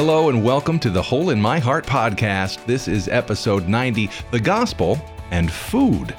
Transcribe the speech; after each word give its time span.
Hello 0.00 0.30
and 0.30 0.42
welcome 0.42 0.78
to 0.78 0.88
the 0.88 1.02
Hole 1.02 1.28
in 1.28 1.38
My 1.38 1.58
Heart 1.58 1.84
podcast. 1.84 2.64
This 2.64 2.88
is 2.88 3.06
episode 3.08 3.68
90 3.68 4.08
The 4.30 4.40
Gospel 4.40 4.98
and 5.30 5.52
Food. 5.52 6.16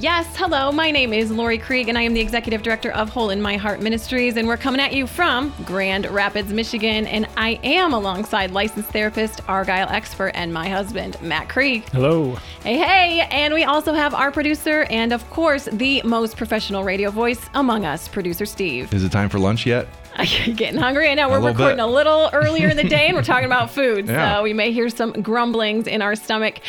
Yes, 0.00 0.26
hello. 0.36 0.72
My 0.72 0.90
name 0.90 1.12
is 1.12 1.30
Laurie 1.30 1.56
Krieg, 1.56 1.88
and 1.88 1.96
I 1.96 2.02
am 2.02 2.12
the 2.12 2.20
executive 2.20 2.64
director 2.64 2.90
of 2.90 3.08
Hole 3.08 3.30
in 3.30 3.40
My 3.40 3.56
Heart 3.56 3.82
Ministries. 3.82 4.36
And 4.36 4.48
we're 4.48 4.56
coming 4.56 4.80
at 4.80 4.94
you 4.94 5.06
from 5.06 5.54
Grand 5.64 6.06
Rapids, 6.06 6.52
Michigan. 6.52 7.06
And 7.06 7.28
I 7.36 7.60
am 7.62 7.92
alongside 7.92 8.50
licensed 8.50 8.90
therapist, 8.90 9.48
Argyle 9.48 9.88
expert, 9.90 10.32
and 10.34 10.52
my 10.52 10.68
husband, 10.68 11.16
Matt 11.22 11.48
Krieg. 11.48 11.88
Hello. 11.90 12.34
Hey, 12.64 12.78
hey. 12.78 13.28
And 13.30 13.54
we 13.54 13.62
also 13.62 13.94
have 13.94 14.12
our 14.12 14.32
producer, 14.32 14.88
and 14.90 15.12
of 15.12 15.30
course, 15.30 15.68
the 15.70 16.02
most 16.02 16.36
professional 16.36 16.82
radio 16.82 17.12
voice 17.12 17.40
among 17.54 17.84
us, 17.84 18.08
producer 18.08 18.44
Steve. 18.44 18.92
Is 18.92 19.04
it 19.04 19.12
time 19.12 19.28
for 19.28 19.38
lunch 19.38 19.66
yet? 19.66 19.86
You're 20.46 20.56
getting 20.56 20.78
hungry. 20.78 21.08
I 21.08 21.14
know 21.14 21.28
we're 21.28 21.36
little 21.36 21.48
recording 21.50 21.76
bit. 21.76 21.84
a 21.84 21.86
little 21.86 22.30
earlier 22.32 22.68
in 22.68 22.76
the 22.76 22.84
day 22.84 23.06
and 23.06 23.16
we're 23.16 23.22
talking 23.22 23.46
about 23.46 23.70
food. 23.78 24.06
Yeah. 24.06 24.36
So 24.36 24.42
we 24.42 24.52
may 24.52 24.72
hear 24.72 24.88
some 24.88 25.12
grumblings 25.12 25.86
in 25.86 26.02
our 26.02 26.14
stomach. 26.14 26.60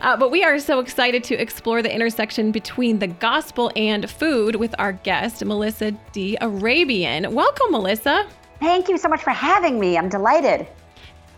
Uh, 0.00 0.16
but 0.16 0.30
we 0.30 0.44
are 0.44 0.58
so 0.58 0.80
excited 0.80 1.24
to 1.24 1.34
explore 1.34 1.82
the 1.82 1.94
intersection 1.94 2.52
between 2.52 2.98
the 2.98 3.06
gospel 3.06 3.70
and 3.76 4.08
food 4.10 4.56
with 4.56 4.74
our 4.78 4.92
guest, 4.92 5.44
Melissa 5.44 5.92
d'Arabian. 6.12 7.32
Welcome, 7.32 7.72
Melissa. 7.72 8.26
Thank 8.60 8.88
you 8.88 8.98
so 8.98 9.08
much 9.08 9.22
for 9.22 9.30
having 9.30 9.78
me. 9.78 9.96
I'm 9.96 10.08
delighted. 10.08 10.66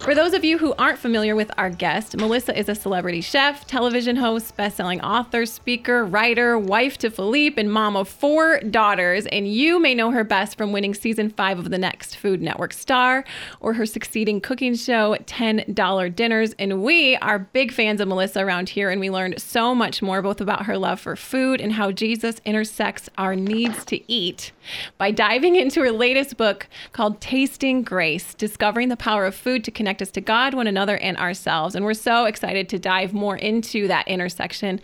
For 0.01 0.15
those 0.15 0.33
of 0.33 0.47
you 0.47 0.57
who 0.57 0.73
aren't 0.79 0.99
familiar 0.99 1.37
with 1.37 1.51
our 1.59 1.69
guest, 1.69 2.17
Melissa 2.17 2.59
is 2.59 2.71
a 2.71 2.75
celebrity 2.75 3.21
chef, 3.21 3.67
television 3.67 4.17
host, 4.17 4.57
best-selling 4.57 5.03
author, 5.03 5.45
speaker, 5.45 6.07
writer, 6.07 6.59
wife 6.59 6.97
to 6.99 7.11
Philippe, 7.11 7.61
and 7.61 7.71
mom 7.71 7.97
of 7.97 8.09
four 8.09 8.61
daughters. 8.61 9.27
And 9.27 9.47
you 9.47 9.79
may 9.79 9.95
know 9.95 10.11
her 10.11 10.25
best 10.25 10.57
from 10.57 10.73
winning 10.73 10.95
season 10.95 11.29
five 11.29 11.59
of 11.59 11.69
the 11.69 11.77
next 11.77 12.17
Food 12.17 12.41
Network 12.41 12.73
star 12.73 13.25
or 13.61 13.75
her 13.75 13.85
succeeding 13.85 14.41
cooking 14.41 14.75
show, 14.75 15.17
$10 15.27 16.17
Dinners. 16.17 16.55
And 16.59 16.83
we 16.83 17.17
are 17.17 17.39
big 17.39 17.71
fans 17.71 18.01
of 18.01 18.09
Melissa 18.09 18.41
around 18.41 18.71
here, 18.71 18.89
and 18.89 19.03
we 19.03 19.11
learned 19.11 19.39
so 19.39 19.75
much 19.75 20.01
more 20.01 20.23
both 20.23 20.41
about 20.41 20.65
her 20.65 20.79
love 20.79 20.99
for 20.99 21.15
food 21.15 21.61
and 21.61 21.75
how 21.75 21.93
Jesus 21.93 22.41
intersects 22.47 23.11
our 23.19 23.37
needs 23.37 23.85
to 23.85 24.11
eat 24.11 24.53
by 24.97 25.11
diving 25.11 25.57
into 25.57 25.83
her 25.83 25.93
latest 25.93 26.39
book 26.39 26.69
called 26.93 27.21
Tasting 27.21 27.83
Grace 27.83 28.33
Discovering 28.33 28.89
the 28.89 28.97
Power 28.97 29.27
of 29.27 29.35
Food 29.35 29.63
to 29.65 29.71
Connect 29.71 29.90
Us 30.01 30.11
to 30.13 30.21
God, 30.21 30.55
one 30.55 30.67
another, 30.67 30.97
and 30.99 31.17
ourselves. 31.17 31.75
And 31.75 31.85
we're 31.85 31.95
so 31.95 32.27
excited 32.27 32.69
to 32.69 32.79
dive 32.79 33.13
more 33.13 33.37
into 33.37 33.89
that 33.89 34.07
intersection 34.07 34.81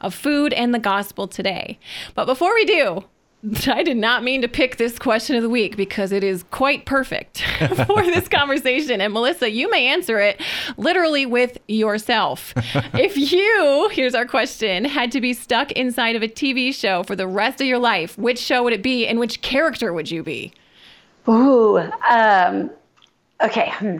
of 0.00 0.14
food 0.14 0.52
and 0.52 0.74
the 0.74 0.78
gospel 0.78 1.28
today. 1.28 1.78
But 2.14 2.24
before 2.24 2.54
we 2.54 2.64
do, 2.64 3.04
I 3.66 3.82
did 3.82 3.96
not 3.96 4.24
mean 4.24 4.42
to 4.42 4.48
pick 4.48 4.76
this 4.76 4.98
question 4.98 5.36
of 5.36 5.42
the 5.42 5.48
week 5.48 5.76
because 5.76 6.12
it 6.12 6.24
is 6.24 6.44
quite 6.50 6.86
perfect 6.86 7.42
for 7.86 8.02
this 8.02 8.28
conversation. 8.28 9.00
And 9.00 9.12
Melissa, 9.12 9.50
you 9.50 9.70
may 9.70 9.86
answer 9.86 10.18
it 10.18 10.40
literally 10.76 11.26
with 11.26 11.58
yourself. 11.68 12.52
if 12.94 13.16
you, 13.16 13.90
here's 13.92 14.14
our 14.14 14.26
question, 14.26 14.84
had 14.84 15.12
to 15.12 15.20
be 15.20 15.32
stuck 15.32 15.70
inside 15.72 16.16
of 16.16 16.22
a 16.22 16.28
TV 16.28 16.74
show 16.74 17.02
for 17.04 17.14
the 17.14 17.26
rest 17.26 17.60
of 17.60 17.66
your 17.66 17.78
life, 17.78 18.18
which 18.18 18.38
show 18.38 18.64
would 18.64 18.72
it 18.72 18.82
be 18.82 19.06
and 19.06 19.18
which 19.18 19.40
character 19.40 19.92
would 19.92 20.10
you 20.10 20.22
be? 20.22 20.52
Ooh, 21.28 21.78
um, 22.10 22.70
okay. 23.42 23.70
hmm. 23.76 23.98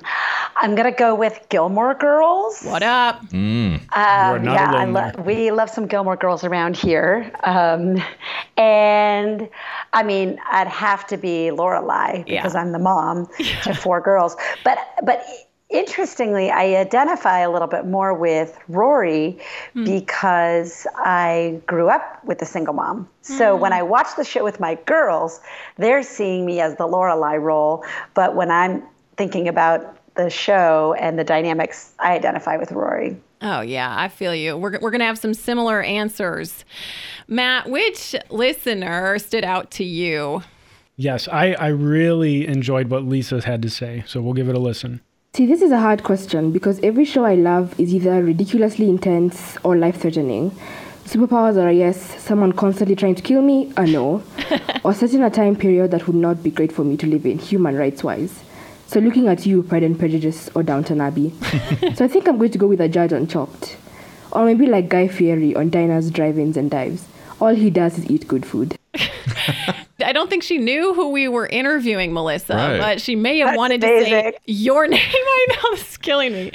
I'm 0.56 0.74
gonna 0.74 0.92
go 0.92 1.14
with 1.14 1.46
Gilmore 1.48 1.94
Girls. 1.94 2.62
What 2.62 2.82
up? 2.82 3.22
Um, 3.32 3.80
not 3.92 4.44
yeah, 4.44 4.72
I 4.74 4.84
lo- 4.84 5.22
we 5.22 5.50
love 5.52 5.70
some 5.70 5.86
Gilmore 5.86 6.16
Girls 6.16 6.42
around 6.44 6.76
here. 6.76 7.30
Um, 7.44 8.02
and 8.56 9.48
I 9.92 10.02
mean, 10.02 10.38
I'd 10.50 10.66
have 10.68 11.06
to 11.08 11.16
be 11.16 11.50
Lorelai 11.52 12.24
because 12.24 12.54
Yeah. 12.54 12.60
I'm 12.60 12.72
the 12.72 12.78
mom 12.80 13.28
to 13.62 13.74
four 13.74 14.00
girls. 14.00 14.36
But 14.64 14.78
but 15.04 15.24
interestingly, 15.70 16.50
I 16.50 16.76
identify 16.76 17.40
a 17.40 17.50
little 17.50 17.68
bit 17.68 17.86
more 17.86 18.14
with 18.14 18.58
Rory 18.68 19.38
because 19.74 20.86
I 20.96 21.60
grew 21.66 21.88
up 21.88 22.24
with 22.24 22.42
a 22.42 22.46
single 22.46 22.74
mom. 22.74 23.08
So 23.22 23.54
when 23.54 23.72
I 23.72 23.82
watch 23.82 24.08
the 24.16 24.24
show 24.24 24.42
with 24.42 24.58
my 24.58 24.74
girls, 24.86 25.40
they're 25.76 26.02
seeing 26.02 26.46
me 26.46 26.60
as 26.60 26.74
the 26.76 26.84
Lorelai 26.88 27.40
role. 27.40 27.84
But 28.14 28.34
when 28.34 28.50
I'm 28.50 28.82
thinking 29.18 29.48
about 29.48 29.98
the 30.14 30.30
show 30.30 30.94
and 30.98 31.18
the 31.18 31.24
dynamics, 31.24 31.92
I 31.98 32.14
identify 32.14 32.56
with 32.56 32.72
Rory. 32.72 33.20
Oh, 33.42 33.60
yeah, 33.60 33.94
I 33.96 34.08
feel 34.08 34.34
you. 34.34 34.56
We're, 34.56 34.78
we're 34.80 34.90
going 34.90 35.00
to 35.00 35.06
have 35.06 35.18
some 35.18 35.34
similar 35.34 35.82
answers. 35.82 36.64
Matt, 37.28 37.68
which 37.68 38.16
listener 38.30 39.18
stood 39.18 39.44
out 39.44 39.70
to 39.72 39.84
you? 39.84 40.42
Yes, 40.96 41.28
I, 41.28 41.52
I 41.52 41.68
really 41.68 42.48
enjoyed 42.48 42.90
what 42.90 43.04
Lisa 43.04 43.40
had 43.44 43.62
to 43.62 43.70
say, 43.70 44.02
so 44.06 44.20
we'll 44.20 44.32
give 44.32 44.48
it 44.48 44.56
a 44.56 44.58
listen. 44.58 45.00
See, 45.34 45.46
this 45.46 45.62
is 45.62 45.70
a 45.70 45.78
hard 45.78 46.02
question 46.02 46.50
because 46.50 46.80
every 46.80 47.04
show 47.04 47.24
I 47.24 47.36
love 47.36 47.78
is 47.78 47.94
either 47.94 48.20
ridiculously 48.24 48.88
intense 48.88 49.56
or 49.62 49.76
life 49.76 50.00
threatening. 50.00 50.50
Superpowers 51.04 51.56
are 51.56 51.68
a 51.68 51.72
yes, 51.72 52.20
someone 52.20 52.52
constantly 52.52 52.96
trying 52.96 53.14
to 53.14 53.22
kill 53.22 53.42
me, 53.42 53.72
a 53.76 53.86
no, 53.86 54.22
or 54.84 54.92
setting 54.92 55.22
a 55.22 55.30
time 55.30 55.54
period 55.54 55.92
that 55.92 56.06
would 56.08 56.16
not 56.16 56.42
be 56.42 56.50
great 56.50 56.72
for 56.72 56.82
me 56.82 56.96
to 56.96 57.06
live 57.06 57.24
in, 57.24 57.38
human 57.38 57.76
rights 57.76 58.02
wise. 58.02 58.42
So, 58.88 59.00
looking 59.00 59.28
at 59.28 59.44
you, 59.44 59.62
Pride 59.62 59.82
and 59.82 59.98
Prejudice 59.98 60.48
or 60.54 60.62
Downton 60.62 61.02
Abbey. 61.02 61.34
so, 61.94 62.06
I 62.06 62.08
think 62.08 62.26
I'm 62.26 62.38
going 62.38 62.52
to 62.52 62.58
go 62.58 62.66
with 62.66 62.80
a 62.80 62.88
judge 62.88 63.12
on 63.12 63.26
Chopped. 63.26 63.76
Or 64.32 64.46
maybe 64.46 64.64
like 64.64 64.88
Guy 64.88 65.08
Fieri 65.08 65.54
on 65.54 65.68
Diners, 65.68 66.10
Drive 66.10 66.38
Ins, 66.38 66.56
and 66.56 66.70
Dives. 66.70 67.04
All 67.38 67.54
he 67.54 67.68
does 67.68 67.98
is 67.98 68.10
eat 68.10 68.26
good 68.26 68.46
food. 68.46 68.77
I 70.04 70.12
don't 70.12 70.30
think 70.30 70.42
she 70.44 70.58
knew 70.58 70.94
who 70.94 71.10
we 71.10 71.26
were 71.28 71.46
interviewing, 71.46 72.12
Melissa, 72.12 72.54
Right. 72.54 72.78
but 72.78 73.00
she 73.00 73.16
may 73.16 73.38
have 73.38 73.48
That's 73.48 73.56
wanted 73.58 73.80
to 73.80 73.86
say 73.86 74.20
amazing. 74.20 74.32
your 74.46 74.86
name. 74.88 75.00
I 75.02 75.46
know 75.50 75.70
this 75.76 75.90
is 75.90 75.96
killing 75.96 76.32
me. 76.32 76.52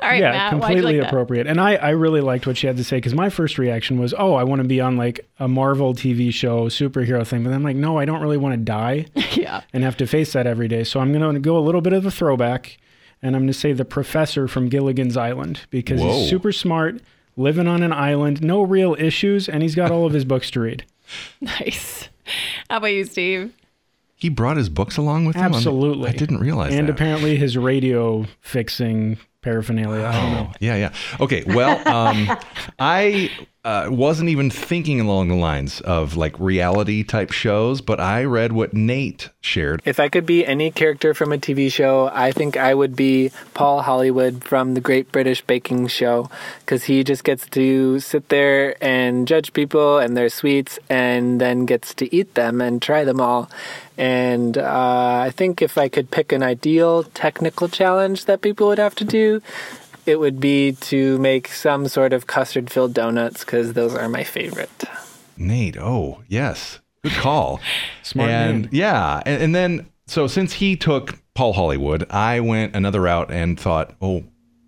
All 0.00 0.08
right, 0.08 0.20
yeah, 0.20 0.30
Matt, 0.32 0.52
why'd 0.54 0.54
you 0.54 0.60
completely 0.76 0.92
like 0.94 1.02
that? 1.02 1.08
appropriate. 1.12 1.46
And 1.46 1.60
I, 1.60 1.74
I 1.76 1.90
really 1.90 2.22
liked 2.22 2.46
what 2.46 2.56
she 2.56 2.66
had 2.66 2.78
to 2.78 2.84
say 2.84 2.96
because 2.96 3.14
my 3.14 3.28
first 3.28 3.58
reaction 3.58 3.98
was, 4.00 4.14
oh, 4.16 4.32
I 4.34 4.44
want 4.44 4.62
to 4.62 4.68
be 4.68 4.80
on 4.80 4.96
like 4.96 5.20
a 5.38 5.46
Marvel 5.46 5.92
TV 5.94 6.32
show, 6.32 6.68
superhero 6.68 7.26
thing. 7.26 7.44
But 7.44 7.52
I'm 7.52 7.62
like, 7.62 7.76
no, 7.76 7.98
I 7.98 8.06
don't 8.06 8.22
really 8.22 8.38
want 8.38 8.54
to 8.54 8.60
die 8.64 9.06
Yeah. 9.36 9.60
and 9.74 9.84
have 9.84 9.98
to 9.98 10.06
face 10.06 10.32
that 10.32 10.46
every 10.46 10.68
day. 10.68 10.84
So 10.84 11.00
I'm 11.00 11.12
going 11.12 11.34
to 11.34 11.40
go 11.40 11.58
a 11.58 11.60
little 11.60 11.82
bit 11.82 11.92
of 11.92 12.06
a 12.06 12.10
throwback 12.10 12.78
and 13.22 13.36
I'm 13.36 13.42
going 13.42 13.48
to 13.52 13.58
say 13.58 13.74
the 13.74 13.84
professor 13.84 14.48
from 14.48 14.70
Gilligan's 14.70 15.18
Island 15.18 15.60
because 15.68 16.00
Whoa. 16.00 16.12
he's 16.20 16.30
super 16.30 16.52
smart, 16.52 17.02
living 17.36 17.68
on 17.68 17.82
an 17.82 17.92
island, 17.92 18.42
no 18.42 18.62
real 18.62 18.96
issues, 18.98 19.46
and 19.50 19.62
he's 19.62 19.74
got 19.74 19.90
all 19.90 20.06
of 20.06 20.14
his 20.14 20.24
books 20.24 20.50
to 20.52 20.60
read. 20.60 20.86
Nice. 21.40 22.08
How 22.68 22.76
about 22.78 22.88
you, 22.88 23.04
Steve? 23.04 23.52
He 24.16 24.28
brought 24.28 24.56
his 24.58 24.68
books 24.68 24.96
along 24.98 25.24
with 25.24 25.34
him? 25.36 25.42
Absolutely. 25.54 26.10
I 26.10 26.12
didn't 26.12 26.38
realize 26.38 26.74
And 26.74 26.88
that. 26.88 26.92
apparently 26.92 27.36
his 27.36 27.56
radio 27.56 28.26
fixing 28.40 29.18
paraphernalia. 29.42 30.06
I 30.06 30.12
don't 30.12 30.32
know. 30.32 30.52
Yeah, 30.60 30.76
yeah. 30.76 30.92
Okay, 31.20 31.42
well, 31.46 31.88
um, 31.88 32.38
I 32.78 33.30
uh, 33.62 33.88
wasn't 33.90 34.30
even 34.30 34.50
thinking 34.50 35.00
along 35.00 35.28
the 35.28 35.34
lines 35.34 35.82
of 35.82 36.16
like 36.16 36.38
reality 36.40 37.02
type 37.02 37.30
shows, 37.30 37.82
but 37.82 38.00
I 38.00 38.24
read 38.24 38.52
what 38.52 38.72
Nate 38.72 39.28
shared. 39.42 39.82
If 39.84 40.00
I 40.00 40.08
could 40.08 40.24
be 40.24 40.46
any 40.46 40.70
character 40.70 41.12
from 41.12 41.32
a 41.32 41.36
TV 41.36 41.70
show, 41.70 42.10
I 42.12 42.32
think 42.32 42.56
I 42.56 42.74
would 42.74 42.96
be 42.96 43.30
Paul 43.52 43.82
Hollywood 43.82 44.44
from 44.44 44.72
the 44.74 44.80
Great 44.80 45.12
British 45.12 45.42
Baking 45.42 45.88
Show 45.88 46.30
because 46.60 46.84
he 46.84 47.04
just 47.04 47.22
gets 47.22 47.46
to 47.50 48.00
sit 48.00 48.30
there 48.30 48.82
and 48.82 49.28
judge 49.28 49.52
people 49.52 49.98
and 49.98 50.16
their 50.16 50.30
sweets 50.30 50.78
and 50.88 51.38
then 51.38 51.66
gets 51.66 51.92
to 51.94 52.14
eat 52.14 52.34
them 52.34 52.62
and 52.62 52.80
try 52.80 53.04
them 53.04 53.20
all. 53.20 53.50
And 53.98 54.56
uh, 54.56 55.24
I 55.26 55.30
think 55.30 55.60
if 55.60 55.76
I 55.76 55.90
could 55.90 56.10
pick 56.10 56.32
an 56.32 56.42
ideal 56.42 57.02
technical 57.02 57.68
challenge 57.68 58.24
that 58.24 58.40
people 58.40 58.68
would 58.68 58.78
have 58.78 58.94
to 58.94 59.04
do, 59.04 59.29
it 60.06 60.18
would 60.18 60.40
be 60.40 60.72
to 60.72 61.18
make 61.18 61.48
some 61.48 61.88
sort 61.88 62.12
of 62.12 62.26
custard 62.26 62.70
filled 62.70 62.94
donuts 62.94 63.44
because 63.44 63.74
those 63.74 63.94
are 63.94 64.08
my 64.08 64.24
favorite. 64.24 64.84
Nate, 65.36 65.76
oh, 65.78 66.22
yes. 66.28 66.80
Good 67.02 67.12
call. 67.12 67.60
Smart 68.02 68.30
and 68.30 68.62
man. 68.62 68.70
yeah, 68.72 69.22
and, 69.24 69.42
and 69.42 69.54
then 69.54 69.86
so 70.06 70.26
since 70.26 70.54
he 70.54 70.76
took 70.76 71.18
Paul 71.34 71.52
Hollywood, 71.52 72.10
I 72.10 72.40
went 72.40 72.74
another 72.74 73.02
route 73.02 73.30
and 73.30 73.58
thought, 73.58 73.94
oh, 74.02 74.24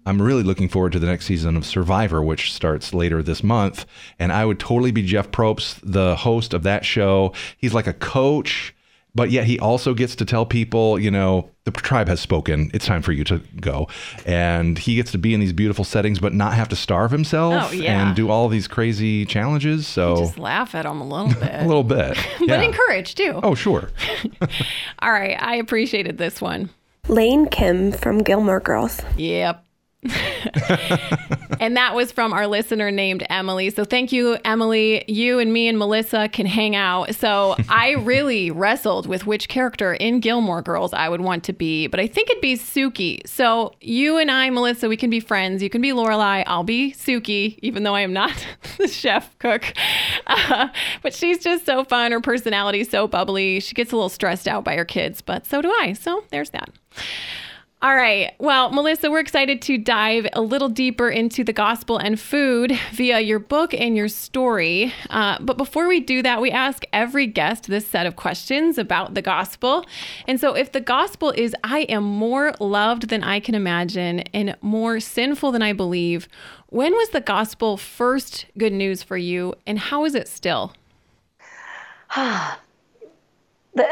I'm 0.06 0.20
really 0.20 0.42
looking 0.42 0.68
forward 0.68 0.92
to 0.92 0.98
the 0.98 1.06
next 1.06 1.26
season 1.26 1.56
of 1.56 1.66
Survivor, 1.66 2.22
which 2.22 2.52
starts 2.52 2.94
later 2.94 3.22
this 3.22 3.42
month. 3.42 3.86
And 4.18 4.32
I 4.32 4.44
would 4.44 4.58
totally 4.58 4.90
be 4.90 5.02
Jeff 5.02 5.30
Probst, 5.30 5.80
the 5.82 6.16
host 6.16 6.54
of 6.54 6.62
that 6.64 6.84
show. 6.84 7.32
He's 7.56 7.74
like 7.74 7.86
a 7.86 7.92
coach, 7.92 8.74
but 9.14 9.30
yet 9.30 9.46
he 9.46 9.58
also 9.58 9.94
gets 9.94 10.16
to 10.16 10.24
tell 10.24 10.46
people, 10.46 10.98
you 10.98 11.10
know, 11.10 11.50
the 11.64 11.70
tribe 11.70 12.08
has 12.08 12.20
spoken. 12.20 12.70
It's 12.74 12.86
time 12.86 13.02
for 13.02 13.12
you 13.12 13.22
to 13.24 13.38
go. 13.60 13.86
And 14.26 14.76
he 14.78 14.96
gets 14.96 15.12
to 15.12 15.18
be 15.18 15.32
in 15.32 15.38
these 15.40 15.52
beautiful 15.52 15.84
settings, 15.84 16.18
but 16.18 16.34
not 16.34 16.54
have 16.54 16.68
to 16.70 16.76
starve 16.76 17.10
himself 17.12 17.68
Oh, 17.70 17.72
yeah. 17.72 18.06
and 18.08 18.16
do 18.16 18.30
all 18.30 18.48
these 18.48 18.66
crazy 18.66 19.24
challenges. 19.26 19.86
So 19.86 20.16
Just 20.16 20.38
laugh 20.38 20.74
at 20.74 20.84
him 20.86 21.00
a 21.00 21.06
little 21.06 21.28
bit. 21.40 21.54
a 21.54 21.64
little 21.66 21.84
bit. 21.84 22.18
but 22.40 22.48
Yeah. 22.48 22.62
encourage 22.62 23.14
too. 23.14 23.38
Oh, 23.42 23.54
sure. 23.54 23.90
All 25.00 25.12
right, 25.12 25.36
I 25.40 25.56
appreciated 25.56 26.18
this 26.18 26.40
one. 26.40 26.70
Lane 27.08 27.46
Kim 27.46 27.92
from 27.92 28.18
Gilmore 28.22 28.60
Girls. 28.60 29.00
Yep. 29.16 29.64
and 31.60 31.76
that 31.76 31.92
was 31.94 32.10
from 32.10 32.32
our 32.32 32.48
listener 32.48 32.90
named 32.90 33.24
Emily. 33.30 33.70
So 33.70 33.84
thank 33.84 34.10
you, 34.10 34.36
Emily. 34.44 35.04
You 35.06 35.38
and 35.38 35.52
me 35.52 35.68
and 35.68 35.78
Melissa 35.78 36.28
can 36.28 36.44
hang 36.44 36.74
out. 36.74 37.14
So 37.14 37.54
I 37.68 37.92
really 37.92 38.50
wrestled 38.50 39.06
with 39.06 39.26
which 39.26 39.48
character 39.48 39.94
in 39.94 40.18
Gilmore 40.18 40.60
Girls 40.60 40.92
I 40.92 41.08
would 41.08 41.20
want 41.20 41.44
to 41.44 41.52
be, 41.52 41.86
but 41.86 42.00
I 42.00 42.08
think 42.08 42.30
it'd 42.30 42.42
be 42.42 42.56
Sookie. 42.56 43.24
So 43.28 43.74
you 43.80 44.18
and 44.18 44.28
I, 44.28 44.50
Melissa, 44.50 44.88
we 44.88 44.96
can 44.96 45.08
be 45.08 45.20
friends. 45.20 45.62
You 45.62 45.70
can 45.70 45.80
be 45.80 45.90
Lorelai. 45.90 46.42
I'll 46.48 46.64
be 46.64 46.92
Sookie, 46.92 47.58
even 47.62 47.84
though 47.84 47.94
I 47.94 48.00
am 48.00 48.12
not 48.12 48.32
the 48.78 48.88
chef 48.88 49.38
cook. 49.38 49.72
Uh, 50.26 50.68
but 51.02 51.14
she's 51.14 51.38
just 51.38 51.64
so 51.64 51.84
fun. 51.84 52.10
Her 52.10 52.20
personality 52.20 52.82
so 52.82 53.06
bubbly. 53.06 53.60
She 53.60 53.74
gets 53.74 53.92
a 53.92 53.96
little 53.96 54.08
stressed 54.08 54.48
out 54.48 54.64
by 54.64 54.74
her 54.74 54.84
kids, 54.84 55.20
but 55.20 55.46
so 55.46 55.62
do 55.62 55.72
I. 55.78 55.92
So 55.92 56.24
there's 56.30 56.50
that. 56.50 56.70
All 57.82 57.96
right. 57.96 58.32
Well, 58.38 58.70
Melissa, 58.70 59.10
we're 59.10 59.18
excited 59.18 59.60
to 59.62 59.76
dive 59.76 60.28
a 60.34 60.40
little 60.40 60.68
deeper 60.68 61.08
into 61.08 61.42
the 61.42 61.52
gospel 61.52 61.98
and 61.98 62.18
food 62.18 62.78
via 62.92 63.18
your 63.18 63.40
book 63.40 63.74
and 63.74 63.96
your 63.96 64.06
story. 64.06 64.94
Uh, 65.10 65.38
but 65.40 65.56
before 65.56 65.88
we 65.88 65.98
do 65.98 66.22
that, 66.22 66.40
we 66.40 66.52
ask 66.52 66.84
every 66.92 67.26
guest 67.26 67.66
this 67.66 67.84
set 67.84 68.06
of 68.06 68.14
questions 68.14 68.78
about 68.78 69.14
the 69.14 69.22
gospel. 69.22 69.84
And 70.28 70.38
so, 70.38 70.54
if 70.54 70.70
the 70.70 70.80
gospel 70.80 71.32
is, 71.32 71.56
I 71.64 71.80
am 71.80 72.04
more 72.04 72.54
loved 72.60 73.08
than 73.08 73.24
I 73.24 73.40
can 73.40 73.56
imagine 73.56 74.20
and 74.32 74.56
more 74.60 75.00
sinful 75.00 75.50
than 75.50 75.62
I 75.62 75.72
believe, 75.72 76.28
when 76.68 76.92
was 76.92 77.08
the 77.08 77.20
gospel 77.20 77.76
first 77.76 78.46
good 78.56 78.72
news 78.72 79.02
for 79.02 79.16
you, 79.16 79.54
and 79.66 79.80
how 79.80 80.04
is 80.04 80.14
it 80.14 80.28
still? 80.28 80.72
I 82.14 82.58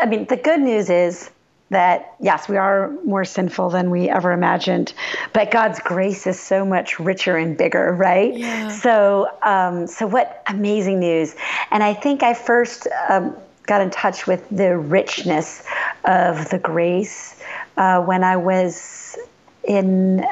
mean, 0.07 0.27
the 0.27 0.37
good 0.37 0.61
news 0.61 0.89
is 0.89 1.33
that 1.71 2.15
yes, 2.21 2.49
we 2.49 2.57
are 2.57 2.91
more 3.05 3.25
sinful 3.25 3.71
than 3.71 3.91
we 3.91 4.09
ever 4.09 4.33
imagined, 4.33 4.93
but 5.33 5.51
God's 5.51 5.79
grace 5.81 6.27
is 6.27 6.39
so 6.39 6.65
much 6.65 6.99
richer 6.99 7.37
and 7.37 7.57
bigger, 7.57 7.95
right? 7.95 8.37
Yeah. 8.37 8.69
So, 8.69 9.29
um, 9.43 9.87
so 9.87 10.07
what 10.07 10.43
amazing 10.49 11.01
news! 11.01 11.35
And 11.71 11.83
I 11.83 11.95
think 11.95 12.23
I 12.23 12.35
first 12.35 12.89
um, 13.09 13.37
got 13.67 13.81
in 13.81 13.91
touch 13.91 14.27
with 14.27 14.49
the 14.51 14.77
richness 14.77 15.63
of 16.05 16.51
the 16.51 16.59
grace 16.59 17.41
uh, 17.77 18.03
when 18.03 18.25
I 18.25 18.37
was 18.37 19.17
in 19.63 20.27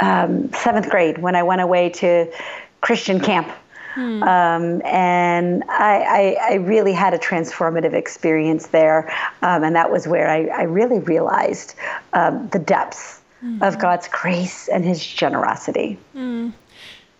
um, 0.00 0.52
seventh 0.52 0.90
grade, 0.90 1.18
when 1.18 1.36
I 1.36 1.44
went 1.44 1.60
away 1.60 1.90
to 1.90 2.32
Christian 2.80 3.20
camp 3.20 3.48
Hmm. 3.96 4.22
Um, 4.24 4.82
and 4.84 5.64
I, 5.70 6.36
I, 6.42 6.52
I, 6.52 6.54
really 6.56 6.92
had 6.92 7.14
a 7.14 7.18
transformative 7.18 7.94
experience 7.94 8.66
there. 8.66 9.10
Um, 9.40 9.64
and 9.64 9.74
that 9.74 9.90
was 9.90 10.06
where 10.06 10.28
I, 10.28 10.48
I 10.48 10.62
really 10.64 10.98
realized 10.98 11.74
um, 12.12 12.46
the 12.50 12.58
depths 12.58 13.22
mm-hmm. 13.42 13.62
of 13.62 13.78
God's 13.78 14.06
grace 14.08 14.68
and 14.68 14.84
his 14.84 15.02
generosity. 15.02 15.98
Mm. 16.14 16.52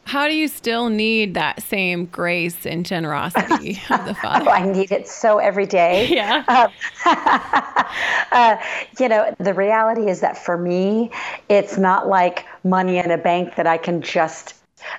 How 0.05 0.29
do 0.29 0.35
you 0.35 0.49
still 0.49 0.91
need 0.91 1.33
that 1.33 1.63
same 1.63 2.05
grace 2.05 2.67
and 2.67 2.85
generosity 2.85 3.81
of 3.91 4.05
the 4.05 4.15
Father? 4.15 4.45
oh, 4.47 4.53
I 4.53 4.71
need 4.71 4.93
it 4.93 5.09
so 5.09 5.39
every 5.39 5.67
day. 5.67 6.09
Yeah. 6.17 6.45
Um, 6.47 6.73
uh, 8.33 8.57
you 9.01 9.09
know, 9.09 9.35
the 9.39 9.55
reality 9.55 10.11
is 10.11 10.21
that 10.21 10.37
for 10.37 10.59
me, 10.59 11.11
it's 11.49 11.79
not 11.79 12.07
like 12.07 12.45
money 12.65 12.99
in 12.99 13.11
a 13.11 13.19
bank 13.19 13.57
that 13.57 13.67
I 13.67 13.79
can 13.79 14.03
just, 14.03 14.55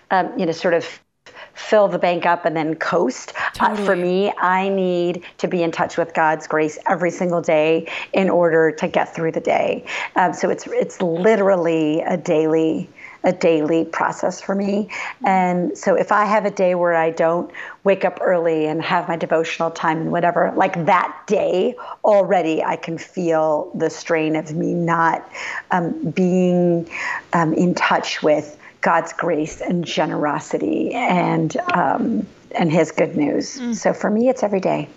um, 0.10 0.38
you 0.40 0.48
know, 0.48 0.52
sort 0.52 0.74
of 0.74 1.00
fill 1.58 1.88
the 1.88 2.00
bank 2.00 2.26
up 2.26 2.46
and 2.46 2.56
then 2.56 2.76
coast. 2.76 3.34
Totally. 3.54 3.82
Uh, 3.82 3.86
for 3.86 3.96
me, 3.96 4.32
I 4.38 4.70
need 4.70 5.24
to 5.40 5.48
be 5.48 5.64
in 5.64 5.72
touch 5.72 5.98
with 5.98 6.14
God's 6.14 6.48
grace 6.48 6.78
every 6.88 7.12
single 7.12 7.42
day 7.42 7.88
in 8.14 8.30
order 8.30 8.72
to 8.72 8.88
get 8.88 9.14
through 9.14 9.32
the 9.32 9.42
day. 9.42 9.86
Um, 10.16 10.34
so 10.34 10.50
it's 10.50 10.68
it's 10.68 11.02
literally 11.02 12.02
a 12.02 12.18
daily 12.18 12.90
a 13.24 13.34
daily 13.34 13.84
process 13.84 14.40
for 14.40 14.56
me. 14.56 14.90
And 15.26 15.78
so 15.78 15.96
if 15.96 16.12
I 16.12 16.26
have 16.26 16.46
a 16.46 16.52
day 16.52 16.76
where 16.76 16.96
I 16.96 17.10
don't 17.10 17.52
wake 17.84 18.06
up 18.06 18.20
early 18.22 18.68
and 18.68 18.82
have 18.82 19.08
my 19.08 19.18
devotional 19.18 19.72
time 19.72 20.00
and 20.00 20.12
whatever, 20.12 20.54
like 20.56 20.86
that 20.86 21.24
day 21.28 21.76
already 22.06 22.64
I 22.64 22.76
can 22.78 22.98
feel 22.98 23.72
the 23.76 23.90
strain 23.90 24.36
of 24.36 24.54
me 24.54 24.74
not 24.74 25.30
um, 25.72 26.12
being 26.12 26.90
um, 27.34 27.54
in 27.54 27.76
touch 27.76 28.24
with 28.24 28.57
God's 28.82 29.14
grace 29.14 29.62
and 29.62 29.84
generosity 29.86 30.94
and 30.94 31.56
um, 31.74 32.28
and 32.52 32.72
His 32.72 32.92
good 32.92 33.16
news. 33.16 33.58
Mm. 33.60 33.76
So 33.76 33.94
for 33.94 34.10
me, 34.10 34.30
it's 34.30 34.44
every 34.44 34.60
day. 34.60 34.88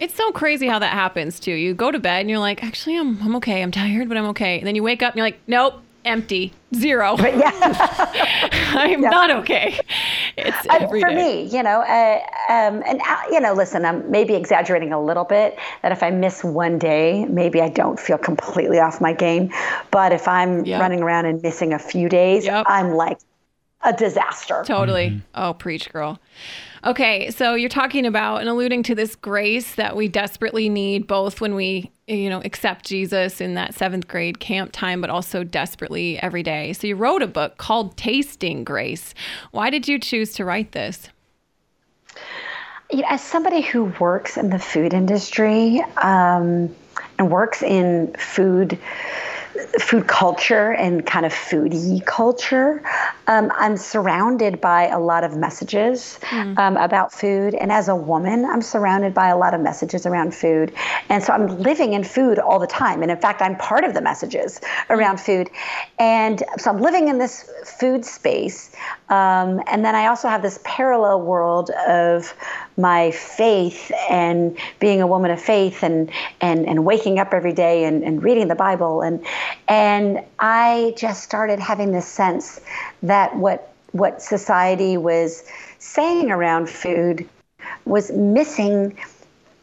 It's 0.00 0.14
so 0.14 0.30
crazy 0.30 0.68
how 0.68 0.78
that 0.78 0.92
happens 0.92 1.40
too. 1.40 1.52
You 1.52 1.74
go 1.74 1.90
to 1.90 1.98
bed 1.98 2.20
and 2.20 2.30
you're 2.30 2.38
like, 2.38 2.62
actually, 2.62 2.96
I'm 2.96 3.20
I'm 3.22 3.36
okay. 3.36 3.62
I'm 3.62 3.72
tired, 3.72 4.08
but 4.08 4.16
I'm 4.16 4.26
okay. 4.26 4.58
And 4.58 4.66
then 4.66 4.74
you 4.74 4.82
wake 4.82 5.02
up 5.02 5.12
and 5.14 5.18
you're 5.18 5.26
like, 5.26 5.40
nope, 5.46 5.82
empty, 6.04 6.52
zero. 6.74 7.16
But 7.28 7.36
yeah, 7.36 7.50
I'm 8.72 9.02
yeah. 9.02 9.10
not 9.10 9.30
okay. 9.30 9.78
It's 10.36 10.66
every 10.70 11.00
for 11.00 11.08
day. 11.08 11.16
me, 11.44 11.56
you 11.56 11.62
know, 11.62 11.80
uh, 11.80 12.20
um, 12.52 12.82
and 12.86 13.00
uh, 13.00 13.16
you 13.30 13.40
know, 13.40 13.52
listen, 13.52 13.84
I'm 13.84 14.10
maybe 14.10 14.34
exaggerating 14.34 14.92
a 14.92 15.02
little 15.02 15.24
bit. 15.24 15.58
That 15.82 15.92
if 15.92 16.02
I 16.02 16.10
miss 16.10 16.44
one 16.44 16.78
day, 16.78 17.26
maybe 17.26 17.60
I 17.60 17.68
don't 17.68 17.98
feel 17.98 18.18
completely 18.18 18.78
off 18.78 19.00
my 19.00 19.12
game. 19.12 19.52
But 19.90 20.12
if 20.12 20.28
I'm 20.28 20.64
yep. 20.64 20.80
running 20.80 21.02
around 21.02 21.26
and 21.26 21.42
missing 21.42 21.72
a 21.72 21.78
few 21.78 22.08
days, 22.08 22.44
yep. 22.44 22.66
I'm 22.68 22.94
like 22.94 23.18
a 23.82 23.92
disaster. 23.92 24.62
Totally. 24.66 25.10
Mm-hmm. 25.10 25.18
Oh, 25.34 25.54
preach, 25.54 25.90
girl. 25.90 26.18
Okay, 26.84 27.30
so 27.30 27.54
you're 27.54 27.68
talking 27.68 28.06
about 28.06 28.40
and 28.40 28.48
alluding 28.48 28.82
to 28.84 28.94
this 28.94 29.16
grace 29.16 29.74
that 29.74 29.96
we 29.96 30.08
desperately 30.08 30.68
need 30.68 31.06
both 31.06 31.40
when 31.40 31.54
we, 31.54 31.90
you 32.08 32.30
know, 32.30 32.40
accept 32.44 32.86
Jesus 32.86 33.40
in 33.40 33.54
that 33.54 33.74
seventh 33.74 34.08
grade 34.08 34.40
camp 34.40 34.70
time, 34.72 35.00
but 35.00 35.10
also 35.10 35.44
desperately 35.44 36.18
every 36.22 36.42
day. 36.42 36.72
So 36.72 36.86
you 36.86 36.96
wrote 36.96 37.22
a 37.22 37.26
book 37.26 37.58
called 37.58 37.96
Tasting 37.96 38.64
Grace. 38.64 39.14
Why 39.50 39.70
did 39.70 39.86
you 39.86 39.98
choose 39.98 40.32
to 40.34 40.44
write 40.44 40.72
this? 40.72 41.08
As 43.06 43.22
somebody 43.22 43.60
who 43.60 43.92
works 44.00 44.38
in 44.38 44.48
the 44.48 44.58
food 44.58 44.94
industry 44.94 45.80
um, 45.98 46.74
and 47.18 47.30
works 47.30 47.62
in 47.62 48.14
food 48.18 48.78
food 49.80 50.06
culture 50.06 50.72
and 50.72 51.04
kind 51.06 51.26
of 51.26 51.32
foodie 51.32 52.04
culture. 52.04 52.82
Um, 53.26 53.50
I'm 53.54 53.76
surrounded 53.76 54.60
by 54.60 54.88
a 54.88 54.98
lot 54.98 55.24
of 55.24 55.36
messages 55.36 56.18
mm. 56.22 56.58
um, 56.58 56.76
about 56.76 57.12
food. 57.12 57.54
And 57.54 57.72
as 57.72 57.88
a 57.88 57.96
woman, 57.96 58.44
I'm 58.44 58.62
surrounded 58.62 59.14
by 59.14 59.28
a 59.28 59.36
lot 59.36 59.54
of 59.54 59.60
messages 59.60 60.06
around 60.06 60.34
food. 60.34 60.72
And 61.08 61.22
so 61.22 61.32
I'm 61.32 61.46
living 61.58 61.92
in 61.92 62.04
food 62.04 62.38
all 62.38 62.58
the 62.58 62.66
time. 62.66 63.02
And 63.02 63.10
in 63.10 63.18
fact, 63.18 63.42
I'm 63.42 63.56
part 63.56 63.84
of 63.84 63.94
the 63.94 64.00
messages 64.00 64.60
around 64.90 65.16
mm. 65.16 65.26
food. 65.26 65.50
And 65.98 66.42
so 66.58 66.70
I'm 66.70 66.80
living 66.80 67.08
in 67.08 67.18
this 67.18 67.50
food 67.64 68.04
space. 68.04 68.74
Um, 69.10 69.62
and 69.66 69.84
then 69.84 69.94
I 69.94 70.06
also 70.06 70.28
have 70.28 70.42
this 70.42 70.60
parallel 70.64 71.22
world 71.22 71.70
of 71.88 72.34
my 72.76 73.10
faith 73.10 73.90
and 74.10 74.56
being 74.80 75.00
a 75.00 75.06
woman 75.06 75.30
of 75.30 75.40
faith 75.40 75.82
and 75.82 76.10
and, 76.40 76.66
and 76.66 76.84
waking 76.84 77.18
up 77.18 77.32
every 77.32 77.52
day 77.52 77.84
and, 77.84 78.02
and 78.04 78.22
reading 78.22 78.48
the 78.48 78.54
Bible 78.54 79.00
and 79.02 79.24
and 79.66 80.22
I 80.38 80.94
just 80.96 81.22
started 81.22 81.58
having 81.58 81.92
this 81.92 82.06
sense 82.06 82.60
that 83.02 83.34
what 83.36 83.72
what 83.92 84.20
society 84.20 84.96
was 84.96 85.44
saying 85.78 86.30
around 86.30 86.68
food 86.68 87.26
was 87.84 88.10
missing 88.12 88.96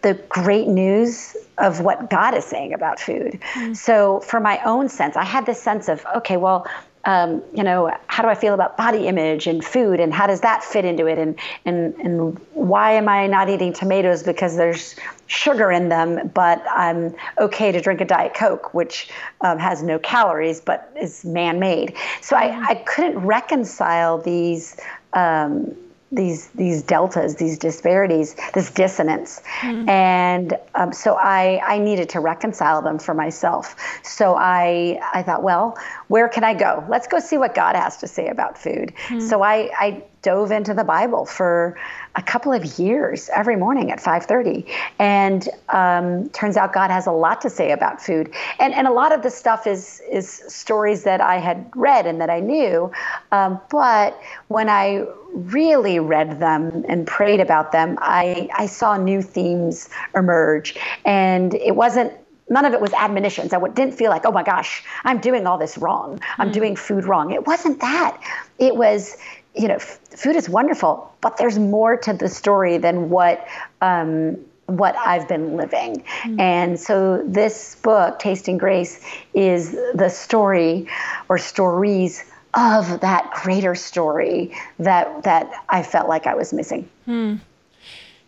the 0.01 0.13
great 0.29 0.67
news 0.67 1.35
of 1.57 1.81
what 1.81 2.09
God 2.09 2.35
is 2.35 2.45
saying 2.45 2.73
about 2.73 2.99
food. 2.99 3.39
Mm-hmm. 3.53 3.73
So, 3.73 4.19
for 4.19 4.39
my 4.39 4.61
own 4.63 4.87
sense, 4.87 5.15
I 5.15 5.23
had 5.23 5.45
this 5.47 5.59
sense 5.59 5.87
of, 5.89 6.05
okay, 6.17 6.37
well, 6.37 6.67
um, 7.05 7.43
you 7.53 7.63
know, 7.63 7.95
how 8.07 8.23
do 8.23 8.29
I 8.29 8.35
feel 8.35 8.53
about 8.53 8.77
body 8.77 9.07
image 9.07 9.45
and 9.47 9.63
food, 9.63 9.99
and 9.99 10.13
how 10.13 10.27
does 10.27 10.41
that 10.41 10.63
fit 10.63 10.85
into 10.85 11.05
it, 11.07 11.17
and 11.19 11.39
and 11.63 11.93
and 11.95 12.39
why 12.53 12.93
am 12.93 13.07
I 13.07 13.27
not 13.27 13.47
eating 13.49 13.73
tomatoes 13.73 14.23
because 14.23 14.57
there's 14.57 14.95
sugar 15.27 15.71
in 15.71 15.89
them, 15.89 16.31
but 16.33 16.63
I'm 16.69 17.15
okay 17.39 17.71
to 17.71 17.81
drink 17.81 18.01
a 18.01 18.05
diet 18.05 18.33
coke, 18.33 18.73
which 18.73 19.09
um, 19.41 19.59
has 19.59 19.83
no 19.83 19.99
calories 19.99 20.61
but 20.61 20.91
is 20.99 21.25
man-made. 21.25 21.95
So 22.21 22.35
I, 22.35 22.59
I 22.69 22.75
couldn't 22.75 23.19
reconcile 23.19 24.17
these. 24.17 24.77
Um, 25.13 25.75
these 26.11 26.47
these 26.49 26.83
deltas, 26.83 27.35
these 27.35 27.57
disparities, 27.57 28.35
this 28.53 28.71
dissonance, 28.71 29.41
mm-hmm. 29.59 29.89
and 29.89 30.57
um, 30.75 30.93
so 30.93 31.15
I 31.15 31.61
I 31.65 31.79
needed 31.79 32.09
to 32.09 32.19
reconcile 32.19 32.81
them 32.81 32.99
for 32.99 33.13
myself. 33.13 33.75
So 34.03 34.35
I 34.35 34.99
I 35.13 35.23
thought, 35.23 35.43
well, 35.43 35.77
where 36.07 36.29
can 36.29 36.43
I 36.43 36.53
go? 36.53 36.85
Let's 36.87 37.07
go 37.07 37.19
see 37.19 37.37
what 37.37 37.55
God 37.55 37.75
has 37.75 37.97
to 37.97 38.07
say 38.07 38.27
about 38.27 38.57
food. 38.57 38.93
Mm-hmm. 39.07 39.19
So 39.19 39.41
I 39.41 39.71
I 39.77 40.03
dove 40.21 40.51
into 40.51 40.73
the 40.73 40.83
Bible 40.83 41.25
for 41.25 41.77
a 42.15 42.21
couple 42.21 42.53
of 42.53 42.79
years 42.79 43.29
every 43.33 43.55
morning 43.55 43.91
at 43.91 43.99
5:30, 43.99 44.65
and 44.99 45.47
um, 45.69 46.29
turns 46.29 46.57
out 46.57 46.73
God 46.73 46.89
has 46.89 47.07
a 47.07 47.11
lot 47.11 47.41
to 47.41 47.49
say 47.49 47.71
about 47.71 48.01
food. 48.01 48.33
And 48.59 48.73
and 48.73 48.87
a 48.87 48.91
lot 48.91 49.13
of 49.13 49.21
the 49.21 49.29
stuff 49.29 49.67
is 49.67 50.01
is 50.09 50.43
stories 50.47 51.03
that 51.03 51.21
I 51.21 51.37
had 51.37 51.71
read 51.75 52.05
and 52.05 52.21
that 52.21 52.29
I 52.29 52.39
knew, 52.39 52.91
um, 53.31 53.59
but 53.69 54.19
when 54.47 54.69
I 54.69 55.05
really 55.33 55.99
read 55.99 56.39
them 56.39 56.85
and 56.87 57.05
prayed 57.05 57.39
about 57.39 57.71
them, 57.71 57.97
I 58.01 58.49
I 58.53 58.67
saw 58.67 58.97
new 58.97 59.21
themes 59.21 59.89
emerge, 60.13 60.75
and 61.03 61.53
it 61.53 61.75
wasn't 61.75 62.13
none 62.49 62.65
of 62.65 62.73
it 62.73 62.81
was 62.81 62.93
admonitions. 62.93 63.53
I 63.53 63.67
didn't 63.69 63.95
feel 63.95 64.11
like, 64.11 64.25
oh 64.25 64.31
my 64.31 64.43
gosh, 64.43 64.83
I'm 65.03 65.19
doing 65.19 65.47
all 65.47 65.57
this 65.57 65.77
wrong. 65.77 66.19
I'm 66.37 66.49
mm. 66.49 66.53
doing 66.53 66.75
food 66.75 67.05
wrong. 67.05 67.31
It 67.31 67.47
wasn't 67.47 67.79
that. 67.81 68.21
It 68.59 68.75
was, 68.75 69.17
you 69.55 69.67
know, 69.67 69.75
f- 69.75 69.99
food 70.15 70.35
is 70.35 70.49
wonderful, 70.49 71.13
but 71.21 71.37
there's 71.37 71.57
more 71.57 71.97
to 71.97 72.13
the 72.13 72.29
story 72.29 72.77
than 72.77 73.09
what. 73.09 73.47
Um, 73.81 74.37
what 74.67 74.95
I've 74.95 75.27
been 75.27 75.57
living. 75.57 76.03
Mm. 76.23 76.39
And 76.39 76.79
so 76.79 77.21
this 77.23 77.75
book, 77.83 78.17
Tasting 78.17 78.57
Grace, 78.57 78.99
is 79.35 79.73
the 79.93 80.09
story 80.09 80.87
or 81.29 81.37
stories 81.37 82.23
of 82.55 83.01
that 83.01 83.29
greater 83.43 83.75
story 83.75 84.55
that 84.79 85.21
that 85.21 85.51
I 85.69 85.83
felt 85.83 86.09
like 86.09 86.25
I 86.25 86.33
was 86.33 86.51
missing. 86.51 86.89
Mm. 87.07 87.41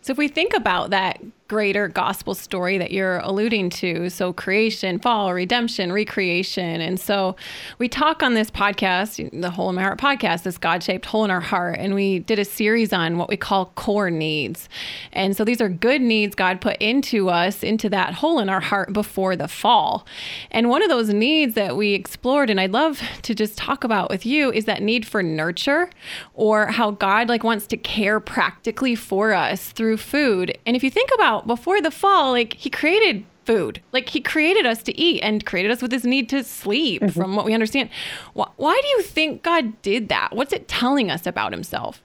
So 0.02 0.12
if 0.12 0.18
we 0.18 0.28
think 0.28 0.54
about 0.54 0.90
that 0.90 1.20
greater 1.48 1.88
gospel 1.88 2.34
story 2.34 2.76
that 2.76 2.90
you're 2.90 3.18
alluding 3.20 3.70
to. 3.70 4.10
So, 4.10 4.34
creation, 4.34 4.98
fall, 4.98 5.32
redemption, 5.32 5.90
recreation. 5.90 6.82
And 6.82 7.00
so, 7.00 7.36
we 7.78 7.88
talk 7.88 8.22
on 8.22 8.34
this 8.34 8.50
podcast, 8.50 9.40
the 9.40 9.50
Hole 9.50 9.70
in 9.70 9.76
My 9.76 9.82
Heart 9.82 9.98
podcast, 9.98 10.42
this 10.42 10.58
God 10.58 10.82
shaped 10.82 11.06
hole 11.06 11.24
in 11.24 11.30
our 11.30 11.40
heart. 11.40 11.78
And 11.78 11.94
we 11.94 12.18
did 12.18 12.38
a 12.38 12.44
series 12.44 12.92
on 12.92 13.16
what 13.16 13.30
we 13.30 13.38
call 13.38 13.66
core 13.76 14.10
needs. 14.10 14.68
And 15.12 15.34
so, 15.34 15.42
these 15.42 15.62
are 15.62 15.70
good 15.70 16.02
needs 16.02 16.34
God 16.34 16.60
put 16.60 16.76
into 16.76 17.30
us, 17.30 17.62
into 17.62 17.88
that 17.88 18.14
hole 18.14 18.38
in 18.38 18.50
our 18.50 18.60
heart 18.60 18.92
before 18.92 19.34
the 19.34 19.48
fall. 19.48 20.06
And 20.50 20.68
one 20.68 20.82
of 20.82 20.90
those 20.90 21.08
needs 21.08 21.54
that 21.54 21.76
we 21.76 21.94
explored, 21.94 22.50
and 22.50 22.60
I'd 22.60 22.72
love 22.72 23.00
to 23.22 23.34
just 23.34 23.56
talk 23.56 23.84
about 23.84 24.10
with 24.10 24.26
you, 24.26 24.52
is 24.52 24.66
that 24.66 24.82
need 24.82 25.06
for 25.06 25.22
nurture 25.22 25.88
or 26.34 26.66
how 26.66 26.90
God 26.90 27.30
like 27.30 27.42
wants 27.42 27.66
to 27.68 27.78
care 27.78 28.20
practically 28.20 28.94
for 28.94 29.32
us 29.32 29.70
through 29.70 29.96
food. 29.96 30.56
And 30.66 30.76
if 30.76 30.84
you 30.84 30.90
think 30.90 31.08
about 31.14 31.37
before 31.46 31.80
the 31.80 31.90
fall, 31.90 32.32
like 32.32 32.54
he 32.54 32.70
created 32.70 33.24
food. 33.44 33.80
Like 33.92 34.10
he 34.10 34.20
created 34.20 34.66
us 34.66 34.82
to 34.82 35.00
eat 35.00 35.20
and 35.22 35.44
created 35.44 35.70
us 35.70 35.80
with 35.80 35.90
this 35.90 36.04
need 36.04 36.28
to 36.28 36.44
sleep, 36.44 37.00
mm-hmm. 37.00 37.18
from 37.18 37.34
what 37.34 37.46
we 37.46 37.54
understand. 37.54 37.88
Why, 38.34 38.48
why 38.56 38.78
do 38.82 38.88
you 38.88 39.02
think 39.02 39.42
God 39.42 39.80
did 39.80 40.10
that? 40.10 40.36
What's 40.36 40.52
it 40.52 40.68
telling 40.68 41.10
us 41.10 41.26
about 41.26 41.52
himself? 41.52 42.02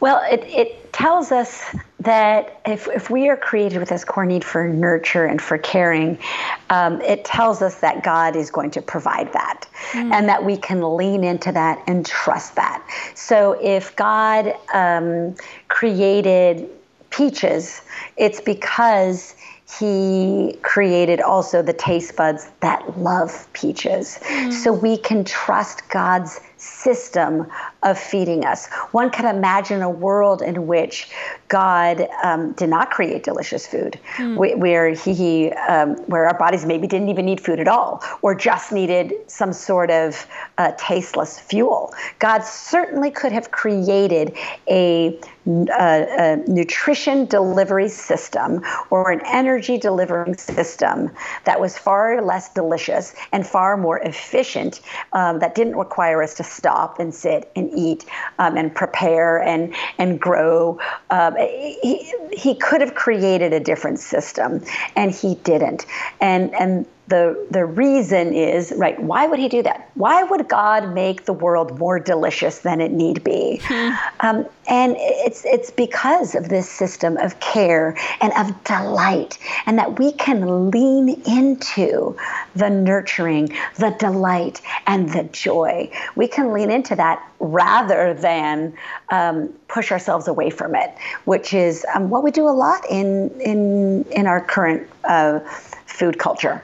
Well, 0.00 0.22
it, 0.30 0.44
it 0.44 0.92
tells 0.92 1.32
us 1.32 1.74
that 2.00 2.60
if, 2.64 2.86
if 2.88 3.10
we 3.10 3.28
are 3.28 3.36
created 3.36 3.78
with 3.80 3.88
this 3.88 4.04
core 4.04 4.26
need 4.26 4.44
for 4.44 4.68
nurture 4.68 5.24
and 5.24 5.42
for 5.42 5.58
caring, 5.58 6.18
um, 6.70 7.00
it 7.00 7.24
tells 7.24 7.62
us 7.62 7.80
that 7.80 8.04
God 8.04 8.36
is 8.36 8.50
going 8.50 8.70
to 8.72 8.82
provide 8.82 9.32
that 9.32 9.66
mm. 9.92 10.12
and 10.12 10.28
that 10.28 10.44
we 10.44 10.56
can 10.56 10.96
lean 10.96 11.24
into 11.24 11.50
that 11.50 11.82
and 11.88 12.06
trust 12.06 12.54
that. 12.54 12.86
So 13.14 13.58
if 13.60 13.96
God 13.96 14.54
um, 14.72 15.34
created 15.66 16.68
peaches, 17.18 17.82
it's 18.16 18.40
because 18.40 19.34
he 19.78 20.56
created 20.62 21.20
also 21.20 21.60
the 21.60 21.72
taste 21.72 22.16
buds 22.16 22.48
that 22.60 22.98
love 22.98 23.46
peaches. 23.52 24.18
Mm. 24.22 24.52
So 24.52 24.72
we 24.72 24.96
can 24.96 25.24
trust 25.24 25.88
God's 25.90 26.40
system 26.56 27.46
of 27.82 27.98
feeding 27.98 28.44
us. 28.44 28.68
One 28.92 29.10
can 29.10 29.26
imagine 29.26 29.82
a 29.82 29.90
world 29.90 30.40
in 30.42 30.66
which 30.66 31.10
God 31.48 32.06
um, 32.22 32.52
did 32.52 32.68
not 32.68 32.90
create 32.90 33.22
delicious 33.24 33.66
food, 33.66 33.98
mm. 34.16 34.36
where 34.36 34.90
He, 34.90 35.50
um, 35.52 35.96
where 36.06 36.26
our 36.26 36.38
bodies 36.38 36.64
maybe 36.66 36.86
didn't 36.86 37.08
even 37.08 37.24
need 37.24 37.40
food 37.40 37.58
at 37.58 37.68
all, 37.68 38.02
or 38.22 38.34
just 38.34 38.72
needed 38.72 39.14
some 39.26 39.52
sort 39.52 39.90
of 39.90 40.26
uh, 40.58 40.72
tasteless 40.78 41.38
fuel. 41.40 41.92
God 42.18 42.44
certainly 42.44 43.10
could 43.10 43.32
have 43.32 43.50
created 43.50 44.36
a, 44.68 45.18
a, 45.46 45.66
a 45.78 46.36
nutrition 46.46 47.24
delivery 47.26 47.88
system 47.88 48.62
or 48.90 49.10
an 49.10 49.20
energy 49.26 49.78
delivering 49.78 50.36
system 50.36 51.10
that 51.44 51.60
was 51.60 51.78
far 51.78 52.20
less 52.22 52.52
delicious 52.52 53.14
and 53.32 53.46
far 53.46 53.76
more 53.76 53.98
efficient, 54.00 54.80
um, 55.12 55.38
that 55.38 55.54
didn't 55.54 55.76
require 55.76 56.22
us 56.22 56.34
to 56.34 56.44
stop 56.44 57.00
and 57.00 57.14
sit 57.14 57.50
and 57.56 57.70
eat 57.74 58.04
um, 58.38 58.56
and 58.56 58.74
prepare 58.74 59.42
and 59.42 59.74
and 59.98 60.20
grow. 60.20 60.78
He, 61.38 62.12
he 62.32 62.54
could 62.54 62.80
have 62.80 62.94
created 62.94 63.52
a 63.52 63.60
different 63.60 64.00
system, 64.00 64.62
and 64.96 65.12
he 65.12 65.36
didn't. 65.36 65.86
And 66.20 66.54
and 66.54 66.86
the 67.08 67.46
the 67.50 67.64
reason 67.64 68.34
is 68.34 68.72
right 68.76 69.00
why 69.02 69.26
would 69.26 69.38
he 69.38 69.48
do 69.48 69.62
that? 69.62 69.90
Why 69.94 70.22
would 70.22 70.48
god 70.48 70.94
make 70.94 71.24
the 71.24 71.32
world 71.32 71.78
more 71.78 71.98
delicious 71.98 72.60
than 72.60 72.80
it 72.80 72.92
need 72.92 73.24
be? 73.24 73.60
Hmm. 73.64 73.90
um, 74.20 74.46
and 74.68 74.96
it's 74.98 75.44
it's 75.44 75.70
because 75.70 76.34
of 76.34 76.48
this 76.48 76.68
system 76.68 77.16
of 77.16 77.40
care 77.40 77.96
and 78.20 78.32
of 78.34 78.62
delight 78.64 79.38
and 79.66 79.78
that 79.78 79.98
we 79.98 80.12
can 80.12 80.70
lean 80.70 81.20
into 81.26 82.16
the 82.54 82.68
nurturing 82.68 83.56
the 83.76 83.90
delight 83.98 84.60
and 84.86 85.10
the 85.10 85.24
joy. 85.24 85.90
We 86.14 86.28
can 86.28 86.52
lean 86.52 86.70
into 86.70 86.94
that 86.96 87.26
rather 87.40 88.14
than 88.14 88.74
um, 89.10 89.48
push 89.68 89.92
ourselves 89.92 90.28
away 90.28 90.50
from 90.50 90.74
it 90.74 90.90
which 91.24 91.54
is 91.54 91.86
um, 91.94 92.10
what 92.10 92.22
we 92.22 92.30
do 92.30 92.48
a 92.48 92.50
lot 92.50 92.82
in 92.90 93.30
in 93.40 94.04
in 94.10 94.26
our 94.26 94.40
current 94.40 94.86
uh, 95.04 95.38
food 95.86 96.18
culture 96.18 96.62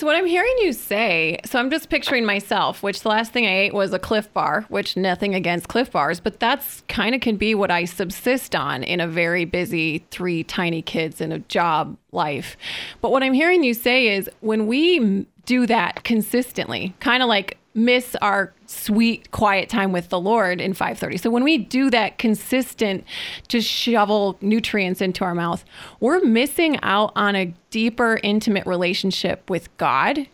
so 0.00 0.06
what 0.06 0.16
I'm 0.16 0.24
hearing 0.24 0.54
you 0.60 0.72
say, 0.72 1.38
so 1.44 1.58
I'm 1.58 1.70
just 1.70 1.90
picturing 1.90 2.24
myself, 2.24 2.82
which 2.82 3.02
the 3.02 3.10
last 3.10 3.32
thing 3.32 3.44
I 3.44 3.58
ate 3.58 3.74
was 3.74 3.92
a 3.92 3.98
Clif 3.98 4.32
Bar, 4.32 4.64
which 4.70 4.96
nothing 4.96 5.34
against 5.34 5.68
Clif 5.68 5.90
Bars, 5.90 6.20
but 6.20 6.40
that's 6.40 6.82
kind 6.88 7.14
of 7.14 7.20
can 7.20 7.36
be 7.36 7.54
what 7.54 7.70
I 7.70 7.84
subsist 7.84 8.56
on 8.56 8.82
in 8.82 8.98
a 8.98 9.06
very 9.06 9.44
busy 9.44 9.98
three 10.10 10.42
tiny 10.42 10.80
kids 10.80 11.20
and 11.20 11.34
a 11.34 11.40
job 11.40 11.98
life. 12.12 12.56
But 13.02 13.12
what 13.12 13.22
I'm 13.22 13.34
hearing 13.34 13.62
you 13.62 13.74
say 13.74 14.08
is 14.08 14.30
when 14.40 14.66
we 14.66 15.26
do 15.44 15.66
that 15.66 16.02
consistently, 16.02 16.94
kind 17.00 17.22
of 17.22 17.28
like 17.28 17.58
miss 17.74 18.16
our 18.16 18.52
sweet 18.66 19.30
quiet 19.30 19.68
time 19.68 19.92
with 19.92 20.08
the 20.08 20.18
lord 20.18 20.60
in 20.60 20.72
5:30 20.72 21.20
so 21.20 21.30
when 21.30 21.44
we 21.44 21.56
do 21.56 21.90
that 21.90 22.18
consistent 22.18 23.04
to 23.48 23.60
shovel 23.60 24.36
nutrients 24.40 25.00
into 25.00 25.24
our 25.24 25.34
mouth 25.34 25.64
we're 26.00 26.20
missing 26.20 26.78
out 26.82 27.12
on 27.14 27.36
a 27.36 27.54
deeper 27.70 28.18
intimate 28.22 28.66
relationship 28.66 29.48
with 29.48 29.74
god 29.76 30.26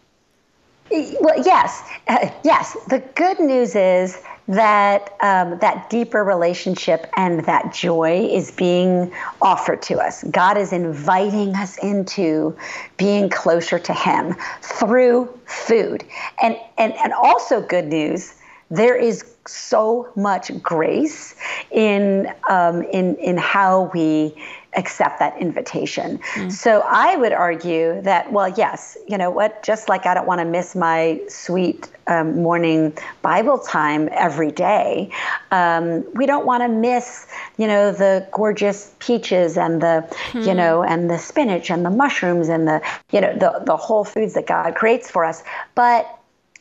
well 0.90 1.42
yes 1.44 1.82
uh, 2.08 2.28
yes 2.44 2.76
the 2.88 3.02
good 3.14 3.38
news 3.40 3.74
is 3.74 4.22
that 4.48 5.16
um, 5.22 5.58
that 5.58 5.90
deeper 5.90 6.22
relationship 6.22 7.06
and 7.16 7.44
that 7.46 7.72
joy 7.72 8.28
is 8.30 8.52
being 8.52 9.12
offered 9.42 9.82
to 9.82 9.98
us. 9.98 10.22
God 10.24 10.56
is 10.56 10.72
inviting 10.72 11.54
us 11.56 11.76
into 11.78 12.56
being 12.96 13.28
closer 13.28 13.78
to 13.78 13.92
Him 13.92 14.36
through 14.62 15.36
food, 15.46 16.04
and 16.42 16.56
and 16.78 16.92
and 16.94 17.12
also 17.12 17.60
good 17.60 17.86
news. 17.86 18.34
There 18.70 18.96
is 18.96 19.24
so 19.46 20.10
much 20.16 20.50
grace 20.62 21.34
in 21.70 22.32
um, 22.48 22.82
in 22.82 23.16
in 23.16 23.36
how 23.36 23.90
we 23.94 24.34
accept 24.76 25.18
that 25.18 25.36
invitation. 25.38 26.18
Mm. 26.34 26.52
So 26.52 26.82
I 26.86 27.16
would 27.16 27.32
argue 27.32 28.00
that, 28.02 28.30
well, 28.30 28.48
yes, 28.48 28.96
you 29.08 29.18
know 29.18 29.30
what, 29.30 29.62
just 29.62 29.88
like 29.88 30.06
I 30.06 30.14
don't 30.14 30.26
want 30.26 30.40
to 30.40 30.44
miss 30.44 30.76
my 30.76 31.20
sweet 31.28 31.90
um, 32.06 32.42
morning 32.42 32.96
Bible 33.22 33.58
time 33.58 34.08
every 34.12 34.52
day, 34.52 35.10
um, 35.50 36.04
we 36.14 36.26
don't 36.26 36.46
want 36.46 36.62
to 36.62 36.68
miss, 36.68 37.26
you 37.56 37.66
know, 37.66 37.90
the 37.90 38.28
gorgeous 38.32 38.94
peaches 38.98 39.56
and 39.56 39.80
the, 39.80 40.06
mm. 40.30 40.44
you 40.44 40.50
hmm. 40.50 40.56
know, 40.56 40.82
and 40.82 41.10
the 41.10 41.18
spinach 41.18 41.70
and 41.70 41.84
the 41.84 41.90
mushrooms 41.90 42.48
and 42.48 42.68
the, 42.68 42.80
you 43.10 43.20
know, 43.20 43.32
the, 43.36 43.62
the 43.64 43.76
whole 43.76 44.04
foods 44.04 44.34
that 44.34 44.46
God 44.46 44.74
creates 44.74 45.10
for 45.10 45.24
us. 45.24 45.42
But 45.74 46.15